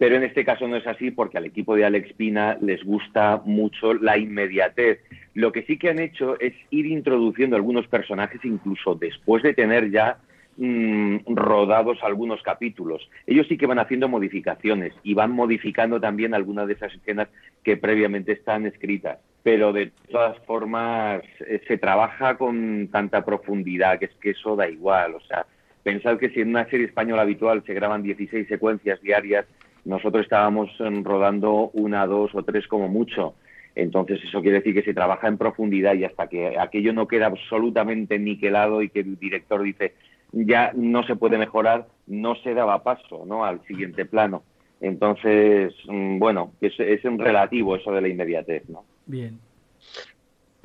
[0.00, 3.42] Pero en este caso no es así porque al equipo de Alex Pina les gusta
[3.44, 4.98] mucho la inmediatez.
[5.34, 9.90] Lo que sí que han hecho es ir introduciendo algunos personajes incluso después de tener
[9.90, 10.16] ya
[10.56, 13.10] mm, rodados algunos capítulos.
[13.26, 17.28] Ellos sí que van haciendo modificaciones y van modificando también algunas de esas escenas
[17.62, 24.04] que previamente están escritas pero de todas formas eh, se trabaja con tanta profundidad que
[24.04, 25.14] es que eso da igual.
[25.14, 25.46] O sea,
[25.82, 29.46] pensad que si en una serie española habitual se graban 16 secuencias diarias,
[29.84, 33.34] nosotros estábamos em, rodando una, dos o tres como mucho.
[33.74, 37.26] Entonces eso quiere decir que se trabaja en profundidad y hasta que aquello no queda
[37.26, 39.94] absolutamente niquelado y que el director dice
[40.32, 43.44] ya no se puede mejorar, no se daba paso ¿no?
[43.44, 44.42] al siguiente plano.
[44.80, 48.84] Entonces, mm, bueno, es, es un relativo eso de la inmediatez, ¿no?
[49.06, 49.38] Bien.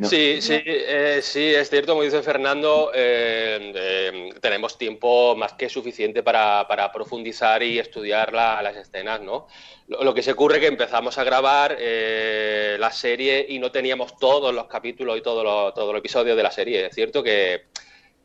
[0.04, 5.70] Sí, sí, eh, sí, es cierto, como dice Fernando, eh, eh, tenemos tiempo más que
[5.70, 9.48] suficiente para, profundizar y estudiar las escenas, ¿no?
[9.88, 14.68] Lo, que se ocurre que empezamos a grabar la serie y no teníamos todos los
[14.68, 16.88] capítulos y todos los, todos los episodios de la serie.
[16.88, 17.68] Es cierto que,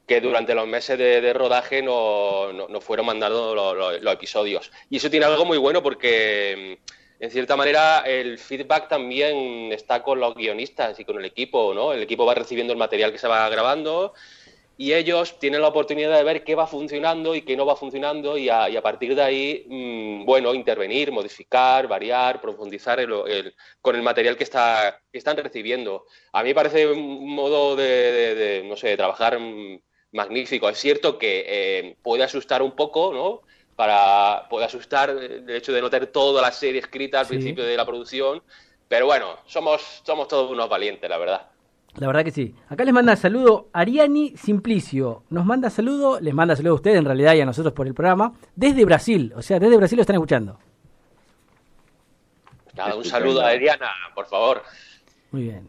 [0.09, 4.73] que durante los meses de, rodaje nos no, fueron mandando los episodios.
[4.89, 6.81] Y eso tiene algo muy bueno porque
[7.21, 11.93] en cierta manera el feedback también está con los guionistas y con el equipo, ¿no?
[11.93, 14.15] El equipo va recibiendo el material que se va grabando
[14.79, 18.39] y ellos tienen la oportunidad de ver qué va funcionando y qué no va funcionando
[18.39, 22.99] y a, partir de ahí, mm, bueno, intervenir, modificar, variar, profundizar
[23.83, 26.07] con el material que, está, están recibiendo.
[26.33, 29.39] A mí me parece un modo de, no sé, trabajar
[30.13, 30.71] magnífico.
[30.71, 33.43] Es cierto que eh, puede asustar un poco, ¿no?
[33.81, 37.79] Para poder asustar el hecho de no tener toda la serie escrita al principio de
[37.79, 38.43] la producción.
[38.87, 41.47] Pero bueno, somos, somos todos unos valientes, la verdad.
[41.95, 42.55] La verdad que sí.
[42.69, 45.23] Acá les manda saludo Ariani Simplicio.
[45.31, 47.95] Nos manda saludo, les manda saludo a ustedes en realidad y a nosotros por el
[47.95, 49.33] programa, desde Brasil.
[49.35, 50.59] O sea, desde Brasil lo están escuchando.
[52.77, 54.63] Nada, un saludo a Ariana, por favor.
[55.31, 55.67] Muy bien.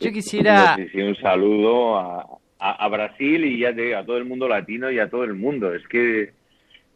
[0.00, 0.76] Yo quisiera...
[0.94, 5.22] un saludo a, a, Brasil y ya a todo el mundo latino y a todo
[5.22, 5.72] el mundo.
[5.72, 6.39] Es que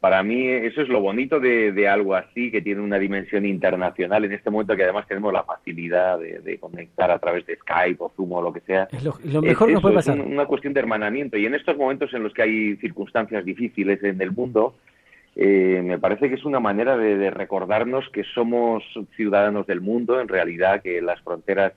[0.04, 4.32] para mí eso es lo bonito de, algo así, que tiene una dimensión internacional en
[4.32, 8.32] este momento que además tenemos la facilidad de, conectar a través de Skype o Zoom
[8.32, 8.86] o lo que sea.
[8.92, 10.18] Es lo, mejor que nos puede pasar.
[10.18, 14.04] Es una cuestión de hermanamiento y en estos momentos en los que hay circunstancias difíciles
[14.04, 14.74] en el mundo,
[15.36, 18.84] eh, me parece que es una manera de, recordarnos que somos
[19.16, 21.72] ciudadanos del mundo, en realidad que las fronteras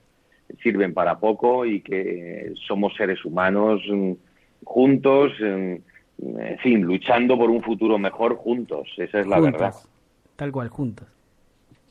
[0.61, 4.11] sirven para poco y que somos seres humanos mm,
[4.65, 5.31] juntos.
[5.39, 5.75] Mm,
[6.19, 9.73] en fin, luchando por un futuro mejor juntos, esa es la verdad.
[10.35, 11.07] Tal cual, juntos.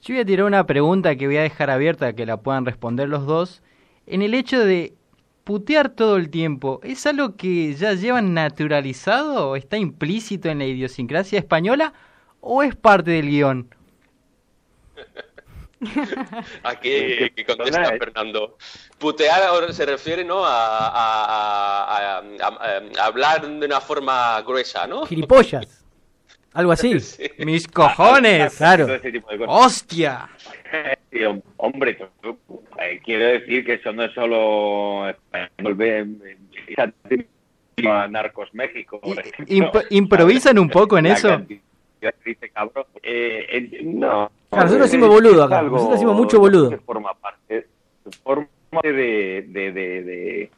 [0.02, 3.08] Yo voy a tirar una pregunta que voy a dejar abierta que la puedan responder
[3.08, 3.62] los dos.
[4.06, 4.94] En el hecho de
[5.44, 10.66] putear todo el tiempo, ¿es algo que ya llevan naturalizado o está implícito en la
[10.66, 11.92] idiosincrasia española
[12.40, 13.68] o es parte del guion?
[16.62, 18.57] Aquí contesta Fernando.
[18.99, 20.42] Putear se refiere ¿no?
[20.44, 22.22] A,
[23.01, 25.07] hablar de una forma gruesa, ¿no?
[25.07, 25.85] Gilipollas.
[26.53, 26.96] Algo así.
[27.38, 28.57] Mis cojones.
[28.57, 28.87] Claro.
[29.46, 30.29] ¡Hostia!
[31.57, 31.99] hombre,
[32.79, 35.05] eh, quiero decir que eso no es solo
[37.85, 39.01] a Narcos México.
[39.90, 41.42] ¿Improvisan un poco en eso?
[43.03, 44.31] Eh, no.
[44.51, 45.62] nosotros decimos boludo acá.
[45.62, 46.79] nosotros decimos mucho boludo.
[46.85, 47.66] Forma parte,
[48.23, 50.51] forma parte de, de, de,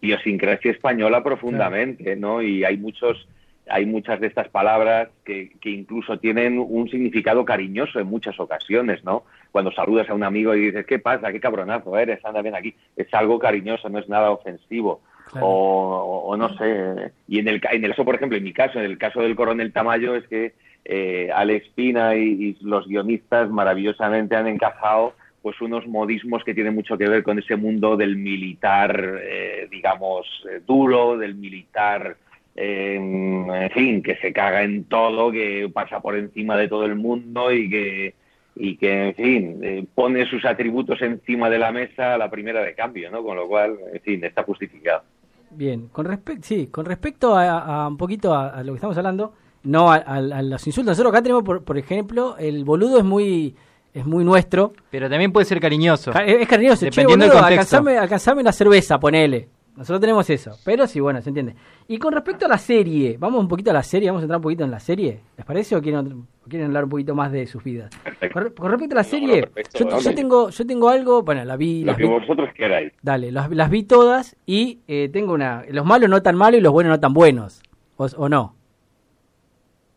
[0.00, 2.42] idiosincrasia española profundamente, ¿no?
[2.42, 3.26] Y hay muchos
[3.68, 9.02] hay muchas de estas palabras que, que, incluso tienen un significado cariñoso en muchas ocasiones,
[9.02, 9.24] ¿no?
[9.50, 11.32] Cuando saludas a un amigo y dices, ¿qué pasa?
[11.32, 12.24] ¿Qué cabronazo eres?
[12.24, 12.74] Anda bien aquí.
[12.94, 15.00] Es algo cariñoso, no es nada ofensivo.
[15.40, 17.12] O, no sé.
[17.26, 19.34] Y en el, en el caso, por ejemplo, en mi caso, en el caso del
[19.34, 20.54] coronel Tamayo, es que
[20.88, 26.96] eh, Alex Pina y, los guionistas maravillosamente han encajado pues unos modismos que tienen mucho
[26.98, 32.16] que ver con ese mundo del militar, eh, digamos, eh, duro, del militar
[32.58, 37.52] en fin, que se caga en todo, que pasa por encima de todo el mundo
[37.52, 38.14] y que,
[38.54, 42.62] y que en fin, eh, pone sus atributos encima de la mesa a la primera
[42.62, 43.22] de cambio, ¿no?
[43.22, 45.02] Con lo cual, en fin, está justificado.
[45.50, 49.34] Bien, con respecto, sí, con respecto a, un poquito a, lo que estamos hablando,
[49.66, 50.92] no a, los insultos.
[50.92, 53.54] Nosotros acá tenemos, por, ejemplo, el boludo es muy
[53.92, 54.72] es muy nuestro.
[54.90, 56.12] Pero también puede ser cariñoso.
[56.12, 56.84] Es, cariñoso.
[56.84, 57.78] Dependiendo del contexto.
[57.78, 59.48] Alcanzame, una cerveza, ponele.
[59.76, 61.54] Nosotros tenemos eso, pero sí, bueno, se entiende.
[61.86, 64.38] Y con respecto a la serie, vamos un poquito a la serie, vamos a entrar
[64.38, 67.46] un poquito en la serie, ¿les parece o quieren, quieren hablar un poquito más de
[67.46, 67.90] sus vidas?
[68.32, 71.84] Con, respecto a la serie, yo, tengo yo tengo algo, bueno, la vi...
[71.84, 72.94] Lo que vosotros queráis.
[73.02, 75.64] Dale, las, vi todas y eh, tengo una...
[75.68, 77.60] Los malos no tan malos y los buenos no tan buenos,
[77.98, 78.55] o, no,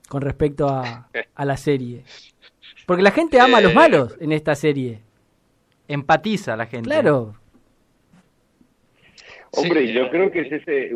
[0.09, 2.03] con respecto a, a la serie.
[2.85, 4.99] Porque la gente ama a los eh, malos en esta serie.
[5.87, 6.89] Empatiza la gente.
[6.89, 7.35] Claro,
[9.51, 10.91] Hombre, yo creo que es ese...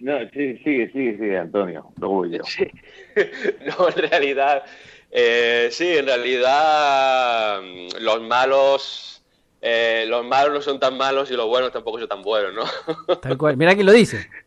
[0.00, 2.38] No, sí, sigue, sigue, sigue, Antonio, luego yo.
[3.78, 4.64] no, en realidad,
[5.10, 9.22] eh, sí, en realidad mm, los malos,
[9.60, 13.16] eh, los malos no son tan malos y los buenos tampoco son tan buenos, ¿no?
[13.18, 14.28] Tal cual, mira quién lo dice.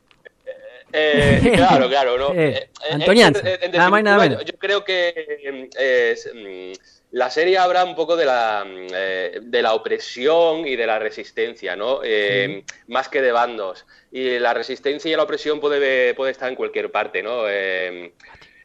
[0.93, 2.33] Eh, claro, claro, ¿no?
[2.41, 2.69] Eh,
[3.73, 4.45] nada más y nada menos.
[4.45, 6.73] Yo creo que mm,
[7.11, 10.99] la serie habla un poco de la, mm, eh, de la opresión y de la
[10.99, 12.01] resistencia, ¿no?
[12.03, 13.85] Eh, más que de bandos.
[14.11, 17.43] Y la resistencia y la opresión puede, puede estar en cualquier parte, ¿no?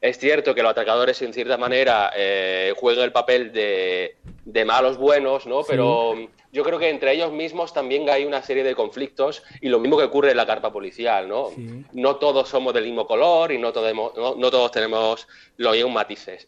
[0.00, 2.10] Eh, es cierto que los atacadores, en cierta manera,
[2.76, 5.62] juegan el papel de, de, malos buenos, ¿no?
[5.62, 6.14] Pero
[6.52, 9.98] yo creo que entre ellos mismos también hay una serie de conflictos y lo mismo
[9.98, 11.50] que ocurre en la carpa policial, ¿no?
[11.92, 16.46] No todos somos del mismo color y no, todos, no, todos tenemos los mismos matices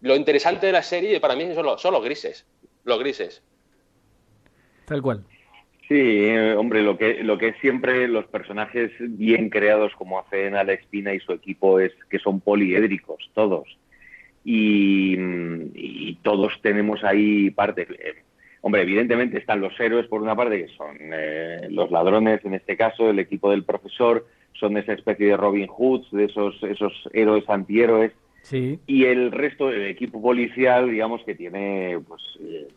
[0.00, 2.46] lo interesante de la serie para mí son los, son los grises,
[2.84, 3.42] los grises.
[4.86, 5.24] Tal cual.
[5.88, 10.54] Sí, eh, hombre, lo que, lo que es siempre los personajes bien creados como hacen
[10.54, 13.78] Alex Pina y su equipo es que son poliédricos, todos.
[14.44, 15.16] Y,
[16.22, 17.82] todos tenemos ahí parte.
[17.82, 18.22] Eh,
[18.60, 22.76] hombre, evidentemente están los héroes por una parte, que son eh, los ladrones, en este
[22.76, 27.48] caso, el equipo del profesor, son esa especie de Robin Hoods, de esos, esos héroes
[27.48, 28.12] antihéroes
[28.50, 32.68] y el resto del equipo policial, digamos que tiene pues eh,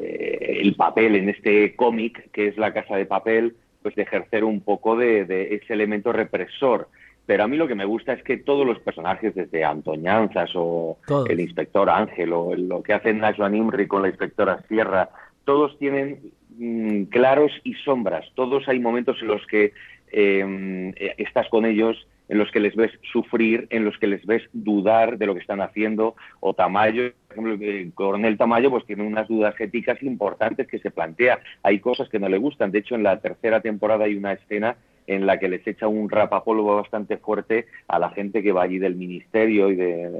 [0.00, 4.44] eh, el papel en este cómic, que es la casa de papel, pues de ejercer
[4.44, 5.22] un poco de,
[5.54, 6.88] ese elemento represor.
[7.26, 10.98] Pero a mí lo que me gusta es que todos los personajes, desde Antoñanzas o
[11.28, 15.10] el inspector Ángel o lo que hace Najwan Imri con la inspectora Sierra,
[15.44, 16.20] todos tienen
[16.56, 18.26] mm, claros y sombras.
[18.34, 19.72] Todos hay momentos en los que
[20.10, 24.42] eh, estás con ellos en los que les ves sufrir, en los que les ves
[24.52, 29.02] dudar de lo que están haciendo, o Tamayo, por ejemplo, el coronel Tamayo pues tiene
[29.02, 31.40] unas dudas éticas importantes que se plantea.
[31.62, 32.70] Hay cosas que no le gustan.
[32.70, 36.08] De hecho, en la tercera temporada hay una escena en la que les echa un
[36.08, 40.10] rapapolvo bastante fuerte a la gente que va allí del ministerio y de,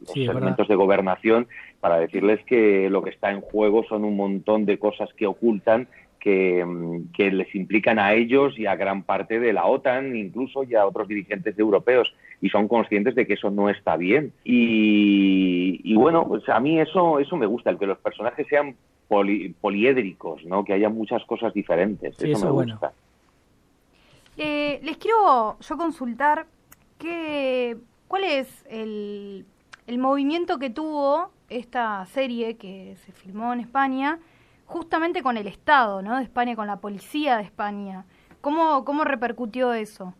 [0.00, 1.48] los elementos de gobernación
[1.80, 5.88] para decirles que lo que está en juego son un montón de cosas que ocultan
[6.20, 6.64] Que,
[7.16, 11.06] les implican a ellos y a gran parte de la OTAN, incluso y a otros
[11.06, 14.32] dirigentes europeos, y son conscientes de que eso no está bien.
[14.42, 18.74] Y, bueno, pues a mí eso, eso me gusta, el que los personajes sean
[19.08, 20.64] poliédricos, ¿no?
[20.64, 22.20] que haya muchas cosas diferentes.
[22.20, 22.92] eso, me gusta.
[24.36, 26.46] Eh, les quiero yo consultar
[26.98, 27.76] que,
[28.08, 29.46] cuál es el,
[29.86, 34.18] el movimiento que tuvo esta serie que se filmó en España
[34.66, 36.16] justamente con el Estado ¿no?
[36.16, 38.04] de España, con la policía de España.
[38.40, 40.14] ¿Cómo, cómo repercutió eso?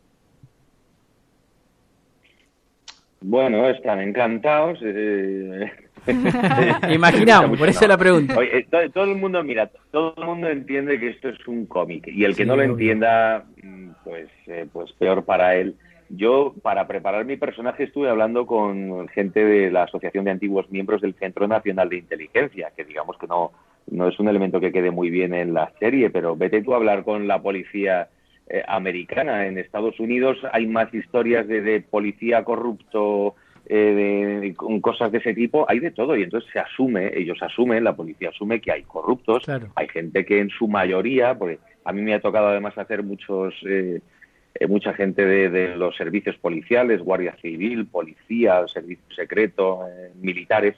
[3.20, 4.78] Bueno, están encantados.
[4.82, 5.70] Eh,
[6.92, 8.36] Imaginamos, por eso la pregunta.
[8.42, 12.24] Eh, todo, el mundo, mira, todo el mundo entiende que esto es un cómic y
[12.24, 15.76] el que no lo entienda, mm, pues, eh, pues peor para él.
[16.08, 21.00] Yo, para preparar mi personaje, estuve hablando con gente de la Asociación de Antiguos Miembros
[21.00, 23.50] del Centro Nacional de Inteligencia, que digamos que no,
[23.90, 26.76] no es un elemento que quede muy bien en la serie, pero vete tú a
[26.76, 28.08] hablar con la policía
[28.48, 29.46] eh, americana.
[29.46, 33.34] En Estados Unidos hay más historias de, policía corrupto,
[33.66, 37.42] eh, de, con cosas de ese tipo, hay de todo y entonces se asume, ellos
[37.42, 39.44] asumen, la policía asume que hay corruptos,
[39.74, 43.54] hay gente que en su mayoría, porque a mí me ha tocado además hacer muchos...
[43.66, 44.00] Eh,
[44.68, 49.80] mucha gente de, los servicios policiales, Guardia Civil, policía, servicio secreto,
[50.18, 50.76] militares,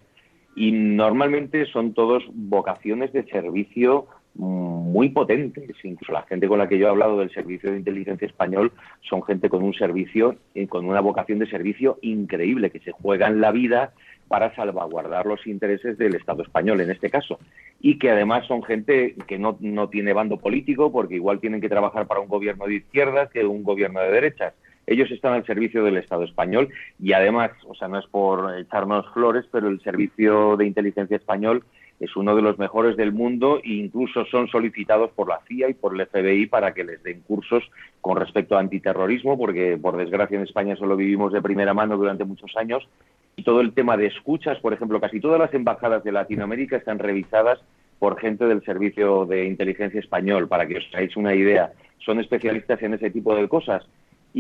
[0.59, 5.71] y normalmente son todos vocaciones de servicio muy potentes.
[5.85, 8.73] Incluso la gente con la que yo he hablado del Servicio de Inteligencia Español
[9.09, 13.41] son gente con un servicio, eh, con una vocación de servicio increíble, que se juegan
[13.41, 13.93] la vida
[14.27, 17.39] para salvaguardar los intereses del Estado español en este caso.
[17.81, 21.69] Y que además son gente que no, no tiene bando político, porque igual tienen que
[21.69, 24.55] trabajar para un gobierno de izquierdas que un gobierno de derechas
[24.89, 29.07] ellos están al servicio del Estado español y además, o sea, no es por echarnos
[29.13, 31.65] flores, pero el servicio de inteligencia español
[32.01, 35.75] es uno de los mejores del mundo e incluso son solicitados por la CIA y
[35.75, 37.63] por el FBI para que les den cursos
[38.01, 42.25] con respecto a antiterrorismo, porque por desgracia en España solo vivimos de primera mano durante
[42.25, 42.89] muchos años
[43.37, 46.99] y todo el tema de escuchas, por ejemplo, casi todas las embajadas de Latinoamérica están
[46.99, 47.61] revisadas
[47.99, 51.73] por gente del Servicio de Inteligencia Español, para que os hagáis una idea.
[51.99, 53.85] Son especialistas en ese tipo de cosas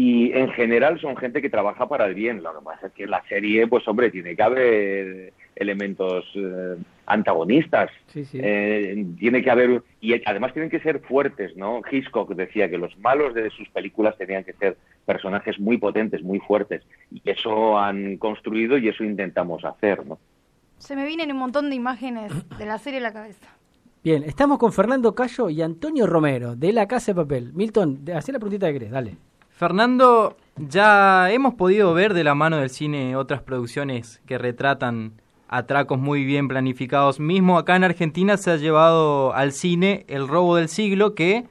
[0.00, 2.40] y en general son gente que trabaja para el bien.
[2.40, 7.90] Lo que pasa es que la serie, pues hombre, tiene que haber elementos eh, antagonistas.
[8.14, 11.80] Eh, tiene que haber y además tienen que ser fuertes, ¿no?
[11.90, 16.38] Hitchcock decía que los malos de sus películas tenían que ser personajes muy potentes, muy
[16.38, 20.20] fuertes y eso han construido y eso intentamos hacer, ¿no?
[20.76, 23.48] Se me vienen un montón de imágenes de la serie a la cabeza.
[24.04, 27.52] Bien, estamos con Fernando Cayo y Antonio Romero de La Casa de Papel.
[27.52, 29.27] Milton, haz la preguntita que querés, dale.
[29.58, 35.98] Fernando, ya hemos podido ver de la mano del cine otras producciones que retratan atracos
[35.98, 37.18] muy bien planificados.
[37.18, 41.46] Mismo acá en Argentina se ha llevado al cine El robo del siglo, que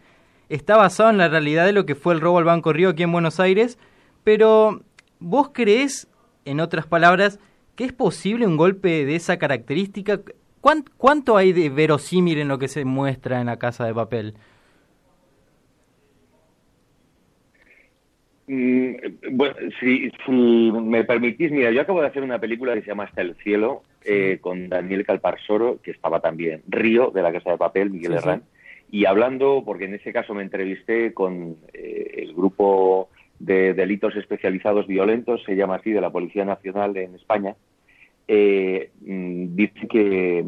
[0.47, 3.03] está basado en la realidad de lo que fue el robo al Banco Río aquí
[3.03, 3.77] en Buenos Aires.
[4.23, 4.83] Pero,
[5.19, 6.07] ¿vos crees,
[6.45, 7.41] en otras palabras,
[7.75, 10.21] que es posible un golpe de esa característica?
[10.61, 14.35] ¿Cuánto hay de verosímil en lo que se muestra en la casa de papel?
[18.47, 23.21] Bueno, si, me permitís, mira, yo acabo de hacer una película que se llama Hasta
[23.21, 27.89] el cielo, eh, con Daniel Calparsoro, que estaba también, Río, de la Casa de Papel,
[27.89, 28.43] Miguel Herrán,
[28.89, 34.87] y hablando, porque en ese caso me entrevisté con eh, el grupo de delitos especializados
[34.87, 37.55] violentos, se llama así, de la Policía Nacional en España,
[38.29, 40.45] eh, mm, dice que,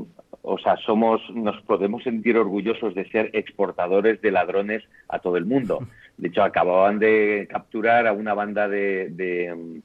[0.60, 5.45] o sea, somos, nos podemos sentir orgullosos de ser exportadores de ladrones a todo el
[5.45, 5.80] mundo.
[6.17, 9.80] De hecho, acababan de capturar a una banda de, mm,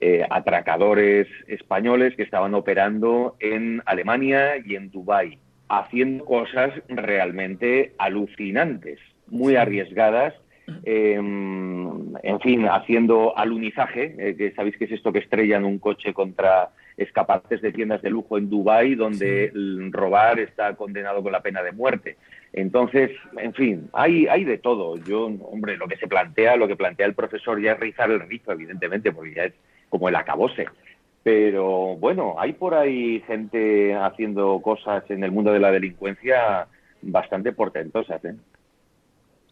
[0.00, 8.98] eh, atracadores españoles que estaban operando en Alemania y en Dubái, haciendo cosas realmente alucinantes,
[9.28, 10.34] muy arriesgadas.
[10.84, 16.14] Em, en fin, haciendo alunizaje, eh, que sabéis que es esto que estrellan un coche
[16.14, 19.52] contra escapaces de tiendas de lujo en Dubái, donde
[19.90, 22.16] robar está condenado con la pena de muerte.
[22.52, 24.96] Entonces, en fin, hay, hay de todo.
[24.98, 28.20] Yo, hombre, lo que se plantea, lo que plantea el profesor ya es rizar el
[28.20, 29.54] rizo, evidentemente, porque ya es
[29.88, 30.66] como el acabose.
[31.22, 36.68] Pero bueno, hay por ahí gente haciendo cosas en el mundo de la delincuencia
[37.02, 38.24] bastante portentosas.
[38.24, 38.34] ¿eh?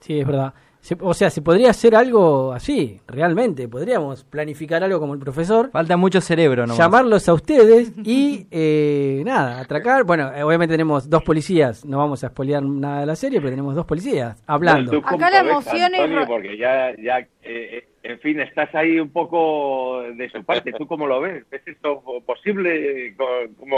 [0.01, 0.53] Sí, es verdad
[1.01, 3.69] o sea, se podría hacer algo así, realmente.
[3.69, 5.71] Podríamos planificar algo como el profesor.
[5.71, 6.77] Falta mucho cerebro, ¿no?
[6.77, 10.03] Llamarlos a ustedes y, eh, nada, atracar.
[10.03, 11.85] Bueno, eh, obviamente tenemos dos policías.
[11.85, 14.99] No vamos a spoilear nada de la serie, pero tenemos dos policías hablando.
[15.05, 16.27] Acá la emoción es.
[16.27, 20.73] Porque ya, ya eh, en fin, estás ahí un poco de su parte.
[20.73, 21.45] ¿Tú cómo lo ves?
[21.49, 23.15] ¿Ves esto posible?
[23.17, 23.77] ¿Cómo,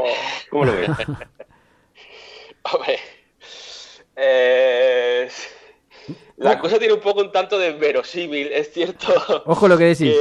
[0.51, 0.88] cómo lo ves?
[2.62, 2.99] Hombre.
[4.17, 5.29] Eh
[6.37, 9.07] la cosa tiene un poco un tanto de verosímil, es cierto.
[9.47, 10.14] Ojo lo que decís.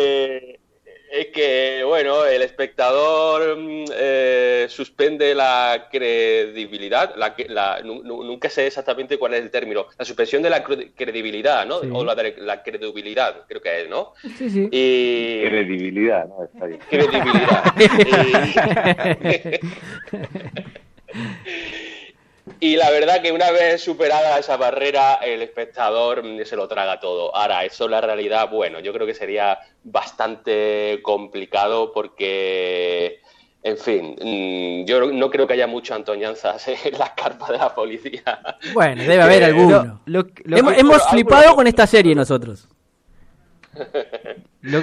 [1.11, 7.15] es que, bueno, el espectador mm, eh, suspende la credibilidad.
[7.15, 9.87] La, nunca sé exactamente cuál es el término.
[9.97, 11.77] La suspensión de la credibilidad, ¿no?
[11.77, 14.13] O la, la credibilidad, creo que es, ¿no?
[14.37, 14.69] Sí, sí.
[14.71, 15.41] Y...
[15.47, 16.43] Credibilidad, ¿no?
[16.43, 16.79] Está bien.
[16.89, 17.63] Credibilidad.
[21.13, 21.13] Y
[22.77, 27.35] la verdad que una vez superada esa barrera, el espectador se lo traga todo.
[27.35, 33.19] Ahora, eso la realidad, bueno, yo creo que sería bastante complicado porque,
[33.61, 37.75] en fin, mm, yo no creo que haya mucho antoñanzas en las carpas de la
[37.75, 38.39] policía.
[38.73, 40.01] Bueno, debe haber alguno.
[40.05, 42.69] hemos, flipado con esta serie nosotros.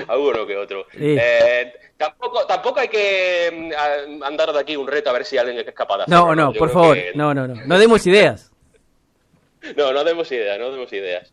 [0.09, 0.87] Alguno que otro.
[0.93, 3.73] Eh, tampoco, tampoco hay que
[4.09, 6.27] mm, andar de aquí un reto a ver si alguien es capaz de hacerlo.
[6.27, 6.97] No, no, por favor.
[7.15, 7.55] No, no, no.
[7.55, 8.51] No demos ideas.
[9.77, 11.33] no, no demos ideas, no demos ideas.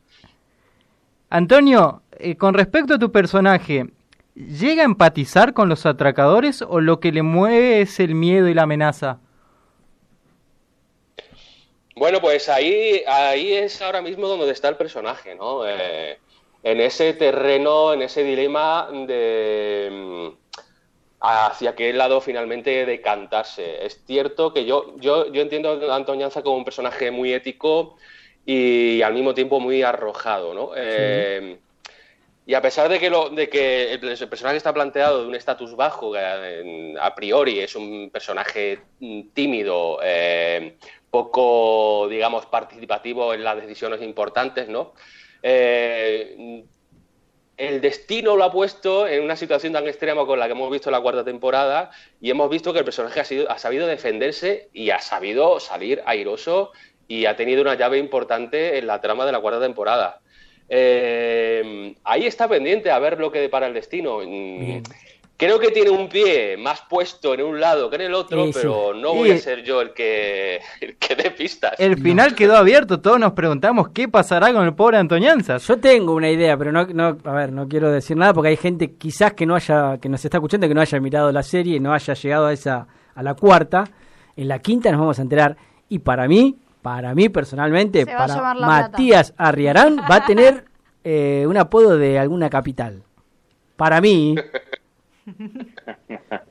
[1.30, 3.88] Antonio, eh, con respecto a tu personaje,
[4.36, 8.54] ¿llega a empatizar con los atracadores o lo que le mueve es el miedo y
[8.54, 9.20] la amenaza?
[11.96, 15.68] Bueno, pues ahí, ahí es ahora mismo donde está el personaje, ¿no?
[15.68, 16.20] Eh,
[16.64, 20.28] en ese terreno, en ese dilema de mm,
[21.22, 23.86] hacia qué lado finalmente decantarse.
[23.86, 27.96] Es cierto que yo, yo, yo entiendo a Antoñanza como un personaje muy ético
[28.46, 30.72] y al mismo tiempo muy arrojado, ¿no?
[30.76, 31.60] Eh,
[32.46, 35.76] y a pesar de que, lo, de que el, personaje está planteado de un estatus
[35.76, 40.78] bajo, a priori es un personaje mm, tímido, eh,
[41.12, 44.94] poco, digamos, participativo en las decisiones importantes, ¿no?
[45.44, 46.64] Eh,
[47.58, 50.90] el destino lo ha puesto en una situación tan extrema con la que hemos visto
[50.90, 51.90] en la cuarta temporada
[52.22, 56.04] y hemos visto que el personaje ha, sido, ha sabido defenderse y ha sabido salir
[56.06, 56.72] airoso
[57.08, 60.22] y ha tenido una llave importante en la trama de la cuarta temporada.
[60.70, 64.20] Eh, ahí está pendiente a ver lo que depara el destino.
[64.24, 64.84] Mm,
[65.38, 68.94] creo que tiene un pie más puesto en un lado que en el otro, pero
[68.94, 70.60] no voy a ser yo el que,
[71.00, 71.74] que dé pistas.
[71.78, 75.58] El final quedó abierto, todos nos preguntamos qué pasará con el pobre Antoñanza.
[75.58, 78.58] Yo tengo una idea, pero no, no, a ver, no quiero decir nada porque hay
[78.58, 81.78] gente quizás que no haya, que nos está escuchando, que no haya mirado la serie
[81.78, 83.86] y no haya llegado a esa, a la cuarta.
[84.36, 85.56] En la quinta nos vamos a enterar.
[85.88, 90.66] Y para mí, para mí personalmente, para Matías Arriarán va a tener
[91.04, 93.04] eh, un apodo de alguna capital.
[93.76, 94.36] Para mí.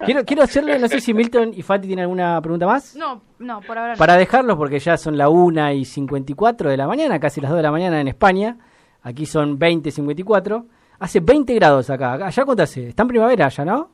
[0.05, 2.97] quiero, quiero hacerle, no sé si Milton y Fati tienen alguna pregunta más.
[2.97, 3.95] No, no, por ahora.
[3.97, 7.59] Para dejarlos, porque ya son la 1 y 54 de la mañana, casi las 2
[7.59, 8.59] de la mañana en España.
[9.03, 10.67] Aquí son 20 y 54.
[10.99, 12.15] Hace 20 grados acá.
[12.15, 12.89] ¿Allá cuánto hace?
[12.89, 13.91] Está en primavera ya, ¿no?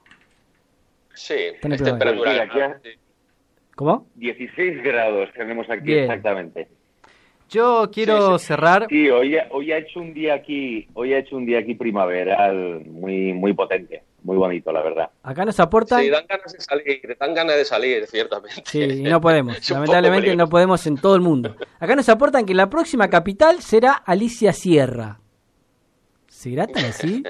[1.14, 2.80] Sí, es temperatura.
[3.74, 4.06] ¿Cómo?
[4.14, 6.68] 16 grados tenemos aquí exactamente.
[7.48, 8.86] Yo quiero cerrar.
[8.88, 12.84] Sí, hoy, hoy ha hecho un día aquí, hoy ha hecho un día aquí primaveral
[12.86, 15.10] muy muy potente, muy bonito, la verdad.
[15.22, 16.00] Acá nos aportan.
[16.00, 18.62] Sí, dan ganas de salir, dan ganas de salir, ciertamente.
[18.64, 19.56] Sí, y no podemos.
[19.70, 21.56] Lamentablemente no podemos en todo el mundo.
[21.80, 25.18] Acá nos aportan que la próxima capital será Alicia Sierra.
[26.28, 27.22] ¿Será tan así?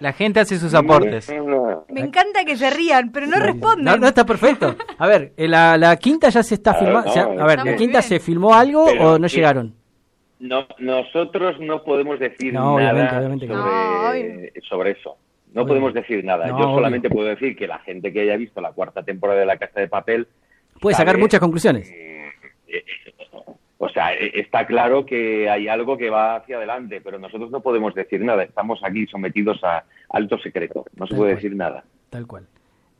[0.00, 1.28] La, gente hace sus aportes.
[1.88, 4.00] Me encanta que se rían, pero no responden.
[4.00, 4.76] No, está perfecto.
[4.98, 7.10] A ver, eh, la, quinta ya se está filmando.
[7.10, 9.74] a ver, ¿la quinta se filmó algo o no llegaron?
[10.40, 12.94] No, nosotros no podemos decir nada
[14.68, 15.16] sobre, eso.
[15.52, 16.48] No podemos decir nada.
[16.48, 19.56] Yo solamente puedo decir que la gente que haya visto la cuarta temporada de La
[19.56, 20.28] Casa de Papel...
[20.80, 21.90] Puede sacar muchas conclusiones.
[21.90, 22.32] Eh,
[22.68, 22.84] eh,
[23.78, 27.60] o sea, e, está claro que hay algo que va hacia adelante, pero nosotros no
[27.60, 28.44] podemos decir nada.
[28.44, 30.84] Estamos aquí sometidos a alto secreto.
[30.96, 31.84] No se puede decir nada.
[32.10, 32.46] Tal cual.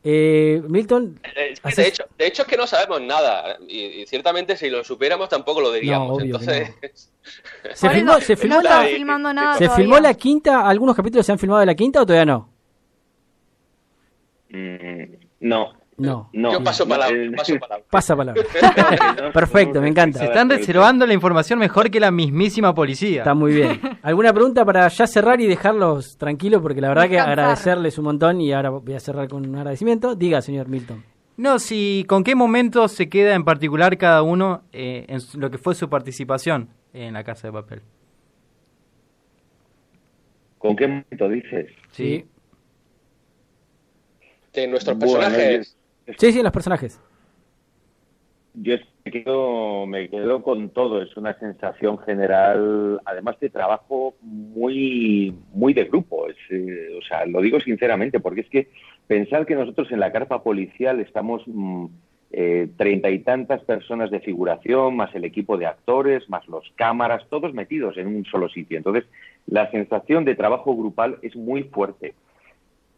[0.03, 1.19] Eh, Milton.
[1.23, 3.57] Eh, de, hecho, de hecho es que no sabemos nada.
[3.67, 6.21] Y, ciertamente si lo supiéramos tampoco lo diríamos.
[6.21, 6.71] Entonces.
[7.75, 10.67] Se filmó, se filmó, la, se filmó la quinta.
[10.67, 12.49] ¿Algunos capítulos se han filmado de la quinta o todavía no?
[14.49, 15.03] Mm,
[15.41, 15.80] no.
[16.01, 16.29] No.
[16.33, 17.15] Yo paso palabra.
[17.89, 18.43] Pasa palabra.
[19.33, 20.19] Perfecto, me encanta.
[20.19, 23.19] Se están reservando la información mejor que la mismísima policía.
[23.19, 23.79] Está muy bien.
[24.01, 26.61] ¿Alguna pregunta para ya cerrar y dejarlos tranquilos?
[26.61, 30.15] Porque la verdad que agradecerles un montón y ahora voy a cerrar con un agradecimiento.
[30.15, 31.03] Diga, señor Milton.
[31.37, 35.57] No, si con qué momento se queda en particular cada uno eh, en lo que
[35.57, 37.81] fue su participación en la Casa de Papel.
[40.57, 41.71] ¿Con qué momento dices?
[41.91, 42.25] Sí.
[44.53, 45.77] De nuestros personajes.
[46.17, 46.99] Sí, sí, los personajes.
[48.53, 48.75] Yo
[49.05, 51.01] me quedo, me quedo con todo.
[51.01, 56.27] Es una sensación general, además de trabajo muy, muy de grupo.
[56.49, 58.69] Eh, o sea, lo digo sinceramente, porque es que
[59.07, 61.85] pensar que nosotros en la carpa policial estamos mm,
[62.33, 67.27] eh, treinta y tantas personas de figuración, más el equipo de actores, más los cámaras,
[67.29, 68.77] todos metidos en un solo sitio.
[68.77, 69.05] Entonces,
[69.47, 72.13] la sensación de trabajo grupal es muy fuerte.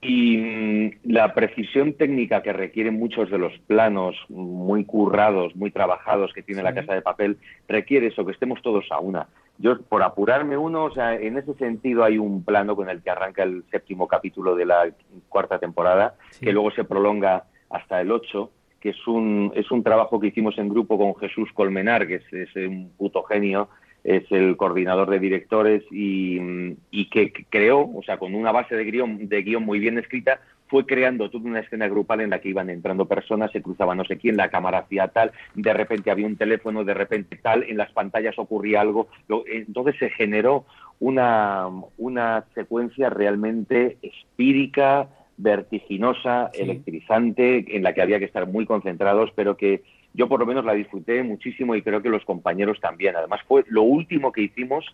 [0.04, 6.34] Y mm, la precisión técnica que requieren muchos de los planos muy currados, muy trabajados
[6.34, 7.38] que tiene la Casa de Papel,
[7.68, 9.28] requiere eso, que estemos todos a una.
[9.58, 13.12] Yo, por apurarme uno, o sea, en ese sentido hay un plano con el que
[13.12, 14.90] arranca el séptimo capítulo de la
[15.30, 20.20] cuarta temporada, que luego se prolonga hasta el ocho, que es un, es un trabajo
[20.20, 23.70] que hicimos en grupo con Jesús Colmenar, que es, es un puto genio,
[24.04, 26.76] es el coordinador de directores y,
[27.12, 30.86] que creó, o sea, con una base de guion, de guion muy bien escrita, fue
[30.86, 34.18] creando toda una escena grupal en la que iban entrando personas, se cruzaba no sé
[34.18, 37.92] quién, la cámara hacía tal, de repente había un teléfono, de repente tal, en las
[37.92, 39.08] pantallas ocurría algo,
[39.48, 40.66] entonces se generó
[41.00, 49.32] una, una secuencia realmente espírica, vertiginosa, electrizante, en la que había que estar muy concentrados,
[49.36, 49.84] pero que
[50.14, 53.16] yo por lo menos la disfruté muchísimo y creo que los compañeros también.
[53.16, 54.86] Además fue lo último que hicimos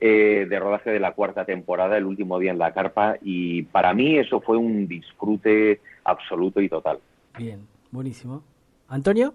[0.00, 3.94] eh, de rodaje de la cuarta temporada, el último día en la carpa, y para
[3.94, 6.98] mí eso fue un disfrute absoluto y total.
[7.38, 8.42] Bien, buenísimo.
[8.88, 9.34] Antonio.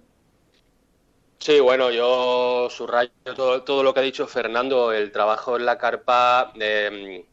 [1.39, 6.51] Sí, bueno, yo subrayo todo, lo que ha dicho Fernando, el trabajo en la carpa.
[6.59, 7.23] Eh,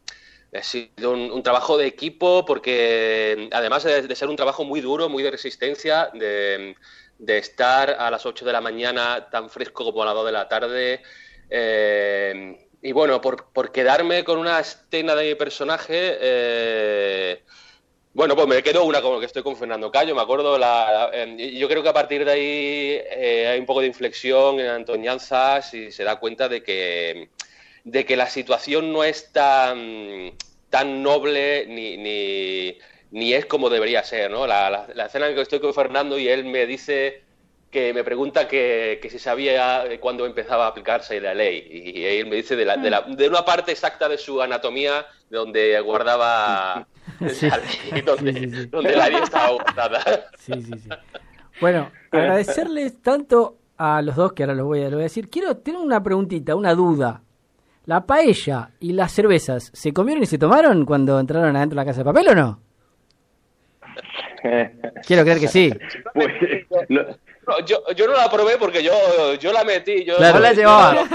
[0.57, 5.23] ha sido un, trabajo de equipo porque además de, ser un trabajo muy duro, muy
[5.23, 6.75] de resistencia, de,
[7.27, 10.47] estar a las 8 de la mañana tan fresco como a las 2 de la
[10.47, 11.01] tarde,
[11.49, 17.43] eh, y bueno, por, por, quedarme con una escena de mi personaje, eh,
[18.13, 21.67] bueno, pues me quedo una como que estoy con Fernando Cayo, me acuerdo, la, yo
[21.67, 25.91] creo que a partir de ahí eh, hay un poco de inflexión en Antoñanzas y
[25.91, 27.29] se da cuenta de que,
[27.83, 30.33] de que la situación no es tan,
[30.69, 32.77] tan noble ni,
[33.11, 34.47] ni es como debería ser, ¿no?
[34.47, 37.23] La, la, la escena en que estoy con Fernando y él me dice
[37.71, 41.67] que me pregunta que, si sabía cuándo empezaba a aplicarse la ley.
[41.69, 45.05] Y él me dice de, la, de, la, de una parte exacta de su anatomía
[45.29, 46.87] donde guardaba
[47.19, 50.29] la ley, donde, la ley estaba guardada.
[51.59, 55.29] Bueno, agradecerles tanto a los dos, que ahora los voy a, lo voy a decir.
[55.29, 57.21] Quiero tener una preguntita, una duda.
[57.85, 61.89] ¿La paella y las cervezas se comieron y se tomaron cuando entraron adentro de la
[61.89, 62.66] casa de papel o no?
[65.05, 65.73] Quiero creer que sí.
[66.13, 66.27] Pues,
[67.65, 70.03] yo, yo no la probé porque yo, yo la metí.
[70.03, 71.07] Yo, la llevaba.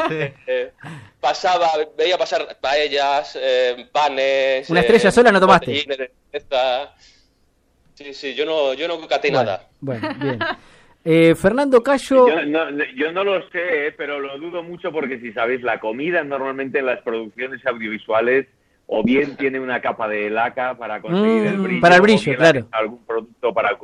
[0.46, 0.72] Eh,
[1.20, 4.68] pasaba, veía pasar paellas, eh, panes.
[4.70, 5.84] Una estrella eh, sola no tomaste.
[7.94, 9.68] Sí, sí, yo no, yo no caté nada.
[9.80, 11.36] Bueno, bien.
[11.36, 12.28] Fernando Cayo.
[12.28, 16.24] Yo no, yo no lo sé, pero lo dudo mucho porque si sabéis, la comida
[16.24, 18.46] normalmente en las producciones audiovisuales
[18.86, 21.80] o bien tiene una capa de laca para conseguir el mm, brillo.
[21.80, 22.66] Para el brillo, claro.
[22.72, 23.78] Algún producto para,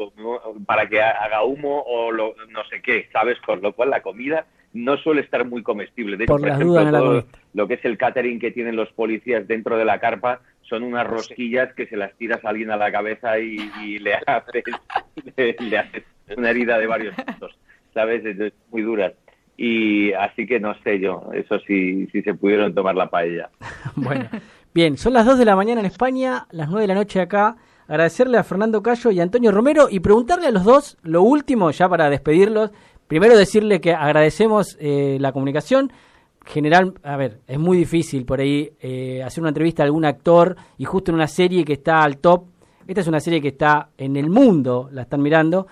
[0.66, 3.38] para que haga humo o lo, no sé qué, ¿sabes?
[3.40, 6.16] Con lo cual la comida no suele estar muy comestible.
[6.16, 7.24] De hecho, por, ejemplo,
[7.54, 11.06] lo que es el catering que tienen los policías dentro de la carpa son unas
[11.06, 14.64] rosquillas que se las tiras a alguien a la cabeza y, le, haces,
[15.36, 16.04] le, haces
[16.36, 17.58] una herida de varios puntos,
[17.94, 18.24] ¿sabes?
[18.24, 19.14] Es muy duras.
[19.56, 23.50] Y así que no sé yo, eso sí, sí se pudieron tomar la paella.
[23.96, 24.28] bueno.
[24.74, 27.56] Bien, son las 2 de la mañana en España, las 9 de la noche acá.
[27.88, 31.70] Agradecerle a Fernando Cayo y a Antonio Romero y preguntarle a los dos lo último,
[31.70, 32.70] ya para despedirlos.
[33.06, 35.90] Primero decirle que agradecemos eh, la comunicación.
[36.44, 40.54] General, a ver, es muy difícil por ahí eh, hacer una entrevista a algún actor
[40.76, 42.44] y justo en una serie que está al top.
[42.86, 45.66] Esta es una serie que está en el mundo, la están mirando.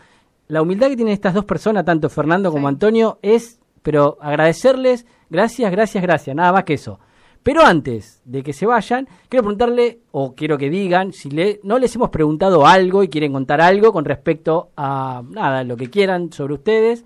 [0.49, 5.70] La humildad que tienen estas dos personas, tanto Fernando como Antonio, es, pero agradecerles, gracias,
[5.70, 6.99] gracias, gracias, nada más que eso.
[7.47, 11.28] Pero antes de que se vayan, quiero preguntarle, o quiero que digan, si
[11.62, 15.88] no les hemos preguntado algo y quieren contar algo con respecto a nada, lo que
[15.88, 17.05] quieran sobre ustedes.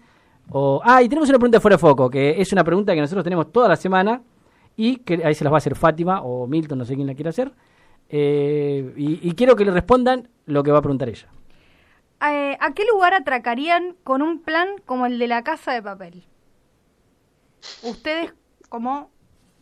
[0.49, 3.23] O, ah, y tenemos una pregunta fuera de foco, que es una pregunta que nosotros
[3.23, 4.23] tenemos toda la semana
[4.79, 7.15] y que ahí se las va a hacer Fátima o Milton, no sé quién la
[7.15, 7.53] quiere hacer.
[8.09, 11.29] Eh, y, quiero que le respondan lo que va a preguntar ella.
[12.27, 16.25] Eh, ¿A qué lugar atracarían con un plan como el de la casa de papel?
[17.83, 18.33] Ustedes
[18.71, 19.11] como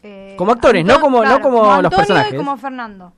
[0.02, 2.34] eh, como actores, no como, no como, los personajes.
[2.34, 3.12] como Fernando.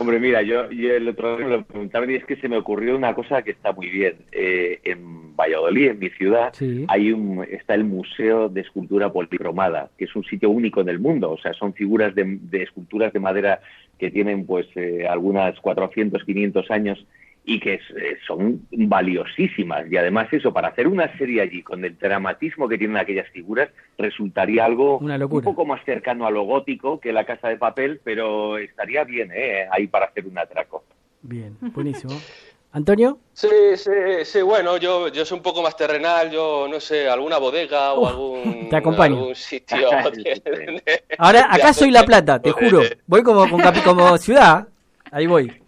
[0.00, 2.96] Hombre, mira, yo, el otro día me lo preguntaba y es que se me ocurrió
[2.96, 4.16] una cosa que está muy bien.
[4.32, 6.54] Eh, en Valladolid, en mi ciudad,
[6.88, 11.00] hay un, está el Museo de Escultura Policromada, que es un sitio único en el
[11.00, 11.30] mundo.
[11.30, 13.60] O sea, son figuras de, esculturas de madera
[13.98, 17.06] que tienen pues eh, algunas 400, 500 años
[17.50, 19.90] y que eh, son valiosísimas.
[19.90, 23.70] Y además eso, para hacer una serie allí con el dramatismo que tienen aquellas figuras,
[23.98, 28.56] resultaría algo un poco más cercano a lo gótico que la casa de papel, pero
[28.56, 29.66] estaría bien ¿eh?
[29.72, 30.84] ahí para hacer un atraco.
[31.22, 32.14] Bien, buenísimo.
[32.72, 33.18] ¿Antonio?
[33.32, 33.90] Sí, sí,
[34.22, 38.06] sí, bueno, yo, yo soy un poco más terrenal, yo no sé, alguna bodega o
[38.06, 39.16] algún, te acompaño.
[39.16, 39.88] algún sitio.
[41.18, 42.82] Ahora, acá soy La Plata, te juro.
[43.08, 43.44] Voy como,
[43.84, 44.68] como ciudad,
[45.10, 45.59] ahí voy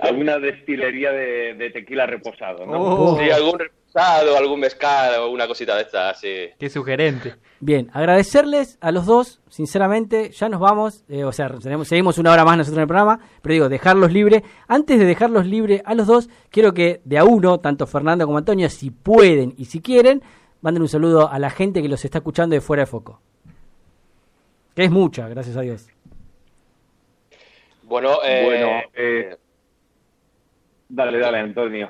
[0.00, 2.80] alguna destilería de, tequila reposado, ¿no?
[2.80, 3.18] Oh.
[3.18, 6.48] Sí, algún reposado, algún mezcal o una cosita de estas, sí.
[6.58, 7.34] Qué sugerente.
[7.60, 11.50] Bien, agradecerles a los dos, sinceramente, ya nos vamos, eh, o sea,
[11.84, 14.42] seguimos una hora más nosotros en el programa, pero digo, dejarlos libres.
[14.66, 18.38] Antes de dejarlos libres a los dos, quiero que de a uno, tanto Fernando como
[18.38, 20.22] Antonio, si pueden y si quieren,
[20.62, 23.20] manden un saludo a la gente que los está escuchando de fuera de foco.
[24.74, 25.88] Que es mucha, gracias a Dios.
[27.82, 29.36] Bueno, eh, bueno eh,
[30.92, 31.88] Dale, dale, Antonio.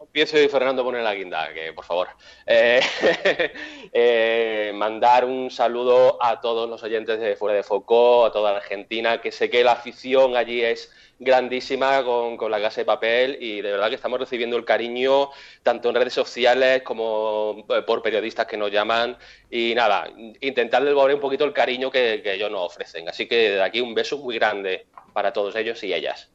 [0.00, 2.08] empiezo y Fernando pone la guinda, que por favor.
[2.46, 2.80] Eh,
[3.92, 8.58] eh, mandar un saludo a todos los oyentes de Fuera de Foco, a toda la
[8.58, 13.36] Argentina, que sé que la afición allí es grandísima con, con, la casa de papel
[13.38, 15.28] y de verdad que estamos recibiendo el cariño
[15.62, 19.18] tanto en redes sociales como eh, por periodistas que nos llaman
[19.50, 20.08] y nada,
[20.40, 23.10] intentar devolver un poquito el cariño que, que ellos nos ofrecen.
[23.10, 26.30] Así que de aquí un beso muy grande para todos ellos y ellas.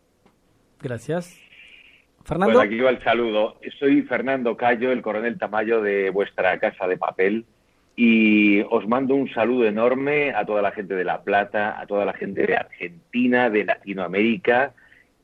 [0.80, 1.43] Gracias.
[2.24, 2.62] Fernando.
[2.62, 3.58] aquí va el saludo.
[3.80, 7.46] Soy Fernando Cayo, el coronel Tamayo de vuestra casa de papel.
[7.96, 12.06] Y os mando un saludo enorme a toda la gente de La Plata, a toda
[12.06, 14.74] la gente de Argentina, de Latinoamérica.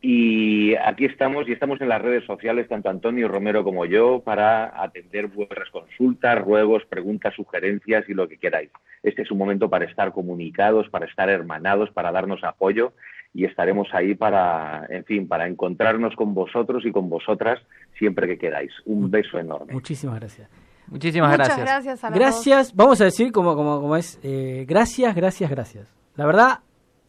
[0.02, 4.82] Y aquí estamos y estamos en las redes sociales, tanto Antonio Romero como yo, para
[4.82, 8.70] atender vuestras consultas, ruegos, preguntas, sugerencias y lo que queráis.
[9.04, 12.94] Este es un momento para estar comunicados, para estar hermanados, para darnos apoyo
[13.34, 17.60] y estaremos ahí para, en fin, para encontrarnos con vosotros y con vosotras
[17.98, 18.72] siempre que queráis.
[18.86, 19.74] Un beso enorme.
[19.74, 20.50] Muchísimas gracias.
[20.88, 21.68] Muchísimas Muchas gracias.
[21.68, 25.88] Gracias, gracias vamos a decir como, como, como es, eh, gracias, gracias, gracias.
[26.16, 26.60] La verdad,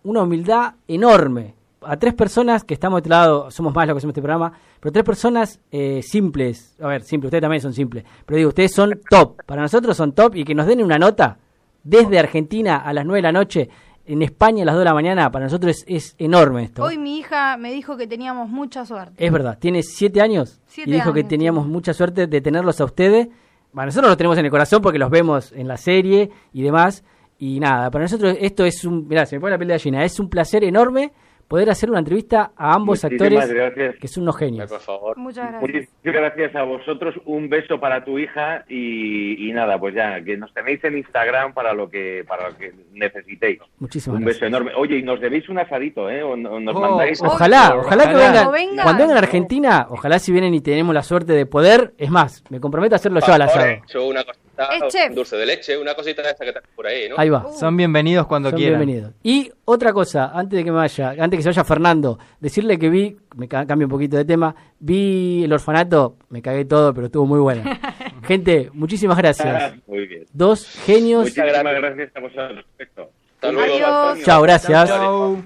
[0.02, 1.54] una humildad enorme.
[1.82, 4.52] A tres personas que estamos de este lado, somos más los que hacemos este programa,
[4.78, 8.74] pero tres personas eh, simples, a ver, simples, ustedes también son simples, pero digo, ustedes
[8.74, 11.38] son top, para nosotros son top y que nos den una nota
[11.82, 13.70] desde Argentina a las nueve de la noche
[14.06, 16.82] en España a las 2 de la mañana, para nosotros es, enorme esto.
[16.82, 19.24] Hoy mi hija me dijo que teníamos mucha suerte.
[19.24, 23.28] Es verdad, tiene 7 años y dijo que teníamos mucha suerte de tenerlos a ustedes.
[23.72, 27.04] Bueno, nosotros los tenemos en el corazón porque los vemos en la serie y demás.
[27.38, 30.04] Y nada, para nosotros esto es un, mirá, se me pone la piel de gallina,
[30.04, 31.12] es un placer enorme
[31.50, 33.44] poder hacer una entrevista a ambos actores
[34.00, 34.70] que son unos genios.
[34.70, 35.16] Por favor.
[35.16, 35.88] Muchas gracias.
[36.04, 37.16] Muchas gracias a vosotros.
[37.24, 41.74] Un beso para tu hija y, nada, pues ya que nos tenéis en Instagram para
[41.74, 43.58] lo que para lo que necesitéis.
[43.80, 44.70] Muchísimas Un beso enorme.
[44.76, 46.22] Oye, y nos debéis un asadito, ¿eh?
[46.22, 47.20] O, nos oh, mandáis.
[47.20, 48.84] Ojalá, ojalá, que vengan.
[48.84, 52.44] Cuando vengan a Argentina, ojalá si vienen y tenemos la suerte de poder, es más,
[52.48, 53.66] me comprometo a hacerlo yo al asado.
[54.08, 54.22] Una
[55.14, 57.16] dulce de leche, una cosita de esa que está por ahí, ¿no?
[57.18, 57.46] Ahí va.
[57.46, 57.52] Uh.
[57.52, 58.80] Son bienvenidos cuando quieran.
[58.80, 59.14] Bienvenidos.
[59.22, 62.88] Y otra cosa, antes de que me vaya, antes que se vaya Fernando, decirle que
[62.90, 67.26] vi, me cambio un poquito de tema, vi el orfanato, me cagué todo, pero estuvo
[67.26, 67.62] muy bueno.
[68.26, 69.74] Gente, muchísimas gracias.
[69.86, 70.26] muy bien.
[70.32, 71.24] Dos genios.
[71.24, 72.64] Muchas gracias a vosotros.
[73.34, 74.24] Hasta luego.
[74.24, 74.88] Chao, gracias.
[74.88, 75.42] Chao.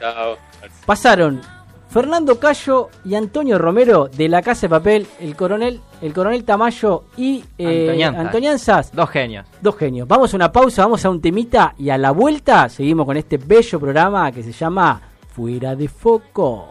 [0.00, 0.38] Chao.
[0.86, 1.57] Pasaron
[1.88, 7.04] Fernando Cayo y Antonio Romero de la Casa de Papel, el coronel, el coronel Tamayo
[7.16, 8.92] y eh, Antoñanzas.
[8.92, 9.46] Dos genios.
[9.62, 10.06] Dos genios.
[10.06, 13.38] Vamos a una pausa, vamos a un temita y a la vuelta seguimos con este
[13.38, 15.00] bello programa que se llama
[15.34, 16.68] Fuera de Foco.